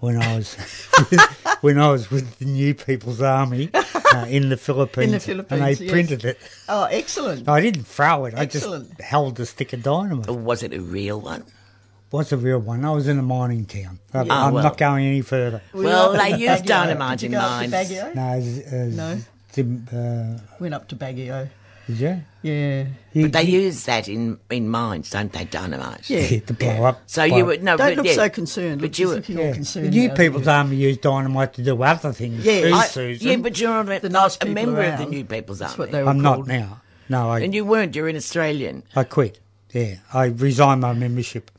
[0.00, 0.54] when I was
[1.62, 5.12] when I was with the New People's Army uh, in the Philippines.
[5.12, 5.92] and Philippines, they yes.
[5.92, 6.38] printed it.
[6.68, 7.48] Oh, excellent.
[7.48, 8.34] I didn't throw it.
[8.34, 8.88] I Excellent.
[8.90, 10.28] just held the stick of dynamite.
[10.28, 11.44] Or was it a real one?
[12.10, 12.84] What's a real one?
[12.84, 13.98] I was in a mining town.
[14.14, 14.32] I- Yeah.
[14.34, 14.64] I'm Oh, well.
[14.64, 15.60] not going any further.
[15.72, 16.66] Were you Well, up they to use Baguio?
[16.66, 18.14] dynamite Did you in go up to mines.
[18.14, 19.18] No, it's, uh, No.
[19.52, 21.48] Dim, uh, Went up to Baguio.
[21.86, 22.20] did you?
[22.42, 22.84] Yeah.
[23.14, 25.44] But they use that in, in mines, don't they?
[25.44, 26.08] Dynamite.
[26.08, 26.38] Yeah.
[26.46, 27.02] to blow up.
[27.06, 27.46] So blow you up.
[27.48, 28.14] would no, Don't but look yeah.
[28.14, 28.80] so concerned.
[28.80, 29.52] But you as were- if you're Yeah.
[29.52, 29.86] concerned.
[29.86, 30.48] The New People's it.
[30.48, 33.28] Army use dynamite to do other things Yeah, too, I- Susan.
[33.28, 35.80] Yeah, but you're a, The nice a people member of the New People's That's Army.
[35.82, 36.80] what they were I'm not now.
[37.10, 37.94] No, I, And you weren't.
[37.96, 38.82] You're an Australian.
[38.94, 39.40] I quit.
[39.72, 41.50] Yeah, I resigned my membership.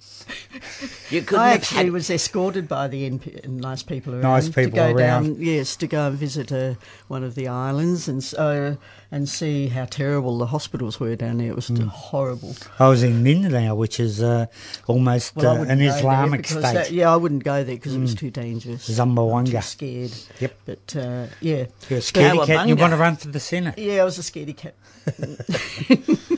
[1.09, 1.91] You couldn't I actually had.
[1.91, 4.21] was escorted by the NP, nice people around.
[4.23, 5.23] Nice to people go around.
[5.23, 6.75] Down, yes, to go and visit uh,
[7.07, 8.77] one of the islands and so
[9.11, 11.49] and see how terrible the hospitals were down there.
[11.49, 11.87] It was Hmm.
[11.87, 12.55] horrible.
[12.77, 14.45] I was in Mindanao, which is uh,
[14.85, 16.61] almost Well, uh, an Islamic state.
[16.61, 18.87] that- yeah, I wouldn't go there because it was too dangerous.
[18.87, 19.51] Zamboanga.
[19.51, 20.11] Too scared.
[20.39, 20.55] Yep.
[20.65, 23.77] But uh, yeah, You're a scaredy cat you want to run for the Senate.
[23.79, 24.75] yeah, I was a scaredy cat.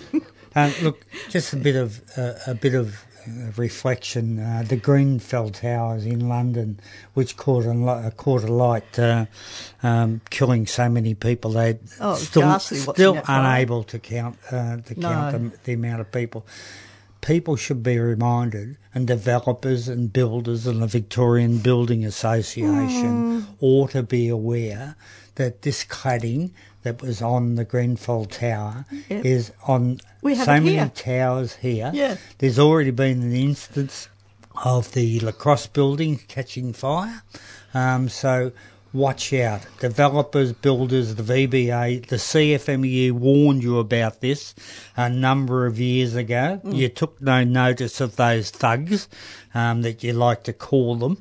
[0.55, 4.39] Uh, look, just a bit of uh, a bit of uh, reflection.
[4.39, 6.79] Uh, the Grenfell Towers in London,
[7.13, 9.25] which caught a, li- caught a light, uh,
[9.83, 11.51] um, killing so many people.
[11.51, 15.49] They Oh, still still unable to count uh, to count No.
[15.49, 16.45] the, the amount of people.
[17.21, 23.45] people should be reminded, and developers and builders and the Victorian Building Association Mm.
[23.61, 24.95] ought to be aware
[25.35, 26.49] that this cladding
[26.83, 29.25] that was on the Grenfell Tower Yep.
[29.25, 31.91] is on We have so many towers here.
[31.93, 32.17] Yeah.
[32.39, 34.09] There's already been an instance
[34.63, 37.23] of the lacrosse building catching fire.
[37.73, 38.51] Um, so
[38.93, 39.65] watch out.
[39.79, 44.53] Developers, builders, the VBA, the CFMU warned you about this
[44.97, 46.59] a number of years ago.
[46.65, 46.75] Mm.
[46.75, 49.07] You took no notice of those thugs
[49.53, 51.17] um, that you like to call them.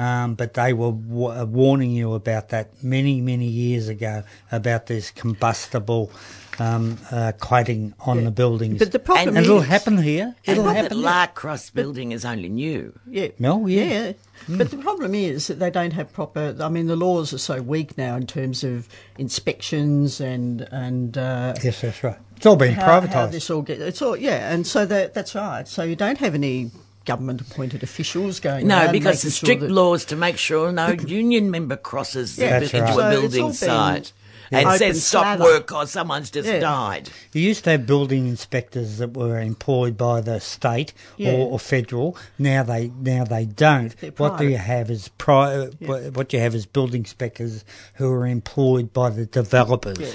[0.00, 5.10] Um, but they were wa- warning you about that many, many years ago about this
[5.10, 6.10] combustible
[6.58, 8.78] um, uh, cladding on the buildings.
[8.78, 10.34] But the problem and it'll happen here.
[10.44, 10.96] It'll the happen.
[10.96, 11.04] here.
[11.06, 12.98] Lacrosse building is only new.
[13.06, 13.28] Yeah.
[13.38, 14.12] No, yeah.
[14.48, 16.56] But the problem is that they don't have proper.
[16.60, 18.88] I mean, the laws are so weak now in terms of
[19.18, 21.16] inspections and and.
[21.18, 22.18] Uh, Yes, that's right.
[22.36, 23.32] It's all been how, How privatised.
[23.32, 25.68] this all get, it's all yeah, and so that that's right.
[25.68, 26.70] So you don't have any
[27.04, 28.66] government appointed officials going.
[28.66, 32.74] No, because the strict that- laws to make sure no union member crosses Yeah, That's
[32.74, 33.06] into right.
[33.06, 34.12] a building all been site
[34.52, 35.44] and open says stop slather.
[35.44, 36.58] work or someone's just Yeah.
[36.58, 37.08] died.
[37.32, 41.32] You used to have building inspectors that were employed by the state Yeah.
[41.32, 42.16] or, or federal.
[42.38, 43.94] Now they now they don't.
[44.18, 45.88] What do you have is pri- uh, Yeah.
[45.88, 49.98] what- What you have is building inspectors who are employed by the developers.
[50.00, 50.14] Yes.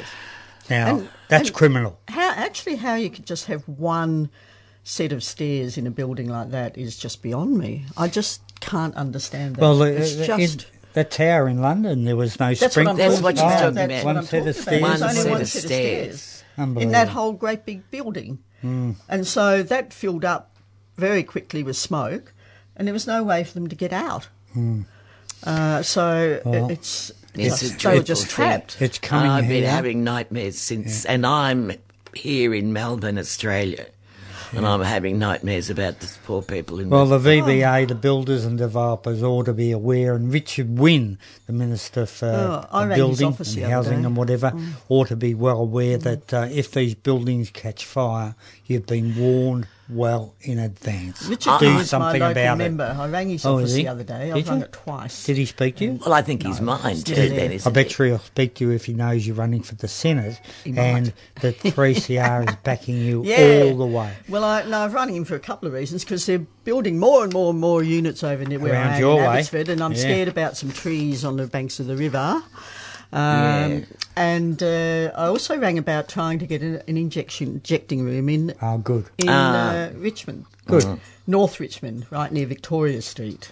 [0.69, 1.97] Now And- that's and criminal.
[2.09, 4.29] How actually how you could just have one
[4.87, 7.83] set of stairs in a building like that is just beyond me.
[7.97, 9.61] I just can't understand that.
[9.61, 10.61] Well, uh, it's uh, just.
[10.63, 12.97] in the tower in London, there was no That's what I'm sprinkles.
[12.99, 13.73] That's what talking she's about.
[13.75, 14.05] talking about.
[14.05, 14.81] One set of talking stairs.
[14.81, 16.21] One set one of set of stairs.
[16.21, 16.43] stairs
[16.83, 18.95] in that whole great big building, Mm.
[19.09, 20.55] and so that filled up
[20.97, 22.31] very quickly with smoke,
[22.77, 24.29] and there was no way for them to get out.
[24.55, 24.85] Mm.
[25.43, 28.35] Uh, so Well, it's, It's just- they were dreadful just thing.
[28.35, 28.81] trapped.
[28.81, 31.73] It's coming I've been having nightmares since, and I'm
[32.15, 33.85] here in Melbourne, Australia,
[34.53, 36.95] and I'm having nightmares about the poor people in the.
[36.95, 41.17] Well, the the VBA, the builders and developers ought to be aware, and Richard Wynne,
[41.47, 44.05] the Minister for Oh, I the Building and the Housing day.
[44.07, 44.69] and whatever, Mm.
[44.89, 48.35] ought to be well aware that uh, if these buildings catch fire,
[48.65, 51.25] you've been warned well in advance.
[51.27, 52.85] Richard Do Wynne is my local about member.
[52.85, 52.97] it.
[52.99, 54.27] I rang his Oh, office is the other day.
[54.27, 54.65] Did I've rung you?
[54.65, 55.25] it twice.
[55.25, 55.91] Did he speak to you?
[56.03, 57.13] Well, I think he's mine too.
[57.13, 57.27] Yeah.
[57.29, 57.93] Then I isn't bet he?
[57.93, 61.59] sure he'll speak to you if he knows you're running for the Senate and that
[61.59, 63.63] 3CR is backing you Yeah.
[63.65, 64.13] all the way.
[64.27, 67.23] Well, I, no, I've run him for a couple of reasons because they're building more
[67.23, 69.25] and more and more units over near where Around I am your in way.
[69.39, 69.97] Abbotsford, and I'm Yeah.
[69.99, 72.41] scared about some trees on the banks of the river.
[73.15, 73.79] Um, Yeah.
[74.17, 78.53] And uh, I also rang about trying to get an, an injection injecting room in
[78.61, 79.05] Oh, good.
[79.17, 79.71] in Ah.
[79.87, 80.99] uh, Richmond, Good.
[81.27, 83.51] North Richmond, right near Victoria Street.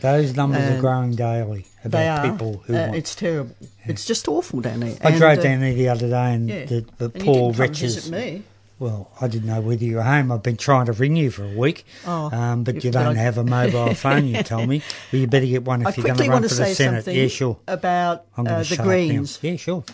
[0.00, 2.30] Those numbers are Um, growing daily about They are.
[2.30, 2.94] people who uh, want.
[2.96, 3.54] It's terrible.
[3.84, 4.96] It's just awful down there.
[5.02, 6.64] I And, drove uh, down there the other day and yeah.
[6.64, 8.10] the, the And you poor didn't come wretches.
[8.80, 8.96] Visit me.
[8.98, 10.32] Well, I didn't know whether you were home.
[10.32, 13.16] I've been trying to ring you for a week, Oh, um, but you- you don't
[13.18, 14.26] I- have a mobile phone.
[14.26, 14.82] You tell me.
[15.12, 16.64] Well, you better get one if I you're going to run want for to the
[16.66, 17.04] say Senate.
[17.04, 17.58] something Yeah, sure.
[17.66, 19.38] about I'm uh, the Greens.
[19.42, 19.84] Yeah, sure.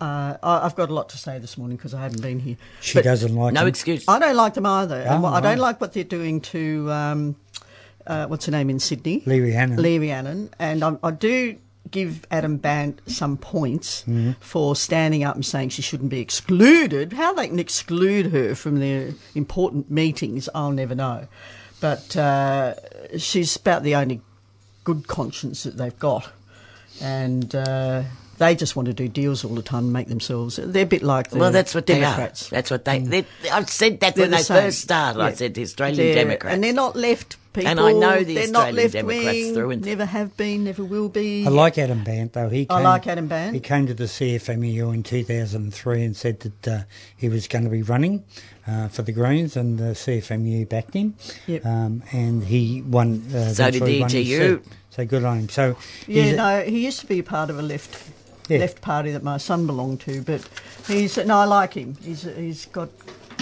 [0.00, 2.56] Uh, I- I've got a lot to say this morning because I haven't been here.
[2.80, 3.68] She But doesn't like No them.
[3.68, 4.04] excuse.
[4.08, 4.96] I don't like them either.
[4.96, 5.58] and Oh, what- I don't right.
[5.58, 7.36] like what they're doing to um,
[8.06, 9.80] uh, what's her name in Sydney, Lee Rhiannon.
[9.82, 11.56] Lee Rhiannon, and I, I do
[11.90, 14.32] give Adam Bandt some points Mm-hmm.
[14.40, 17.12] for standing up and saying she shouldn't be excluded.
[17.12, 21.26] How they can exclude her from their important meetings, I'll never know.
[21.80, 22.74] But uh,
[23.18, 24.20] she's about the only
[24.84, 26.30] good conscience that they've got,
[27.00, 27.54] and.
[27.54, 28.02] Uh,
[28.38, 30.56] they just want to do deals all the time and make themselves.
[30.56, 32.48] They're a bit like the Well, that's what Democrats.
[32.48, 32.58] they are.
[32.62, 32.98] That's what they.
[33.00, 34.62] they I've said that They're when the they same.
[34.62, 35.20] first started.
[35.20, 36.54] I said the Australian They're- Democrats.
[36.54, 37.68] And they're not left people.
[37.70, 39.90] And I know the they're not Australian left Democrats wing, through and through.
[39.90, 41.46] Never have been, never will be.
[41.46, 42.48] I like Adam Bandt though.
[42.48, 43.54] He I came, like Adam Bandt.
[43.54, 46.82] He came to the CFMEU in 2003 and said that uh,
[47.16, 48.24] he was going to be running
[48.66, 51.14] uh, for the Greens, and the CFMU backed him.
[51.46, 51.66] Yep.
[51.66, 53.22] Um, and he won.
[53.34, 54.62] Uh, So did the won ETU.
[54.90, 55.48] So good on him.
[55.48, 55.76] So
[56.06, 58.10] Yeah, he's no, he used to be a part of a left
[58.48, 58.58] Yeah.
[58.58, 60.48] left party that my son belonged to, but
[60.88, 61.96] he's no, I like him.
[62.02, 62.88] He's he's got,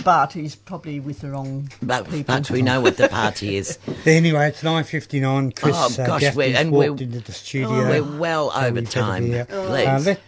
[0.05, 2.35] but he's probably with the wrong but, people.
[2.37, 3.79] but we know what the party is.
[4.07, 5.53] Anyway, it's nine fifty nine.
[5.53, 7.69] Chris Oh, uh, gosh, Gaffney's we're- and walked we're- into the studio.
[7.71, 9.25] Oh, we're well so over we time.
[9.27, 9.51] Please.
[9.51, 10.21] Uh, let,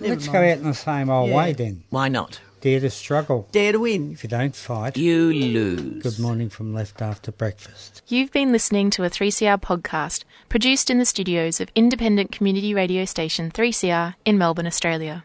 [0.00, 1.36] let's go out in the same old Yeah.
[1.36, 1.82] way then.
[1.90, 2.40] Why not?
[2.62, 3.46] Dare to struggle.
[3.52, 4.12] Dare to win.
[4.12, 6.02] If you don't fight, You lose.
[6.02, 8.02] good morning from left after breakfast.
[8.08, 13.04] You've been listening to a 3CR podcast produced in the studios of independent community radio
[13.04, 15.24] station 3CR in Melbourne, Australia.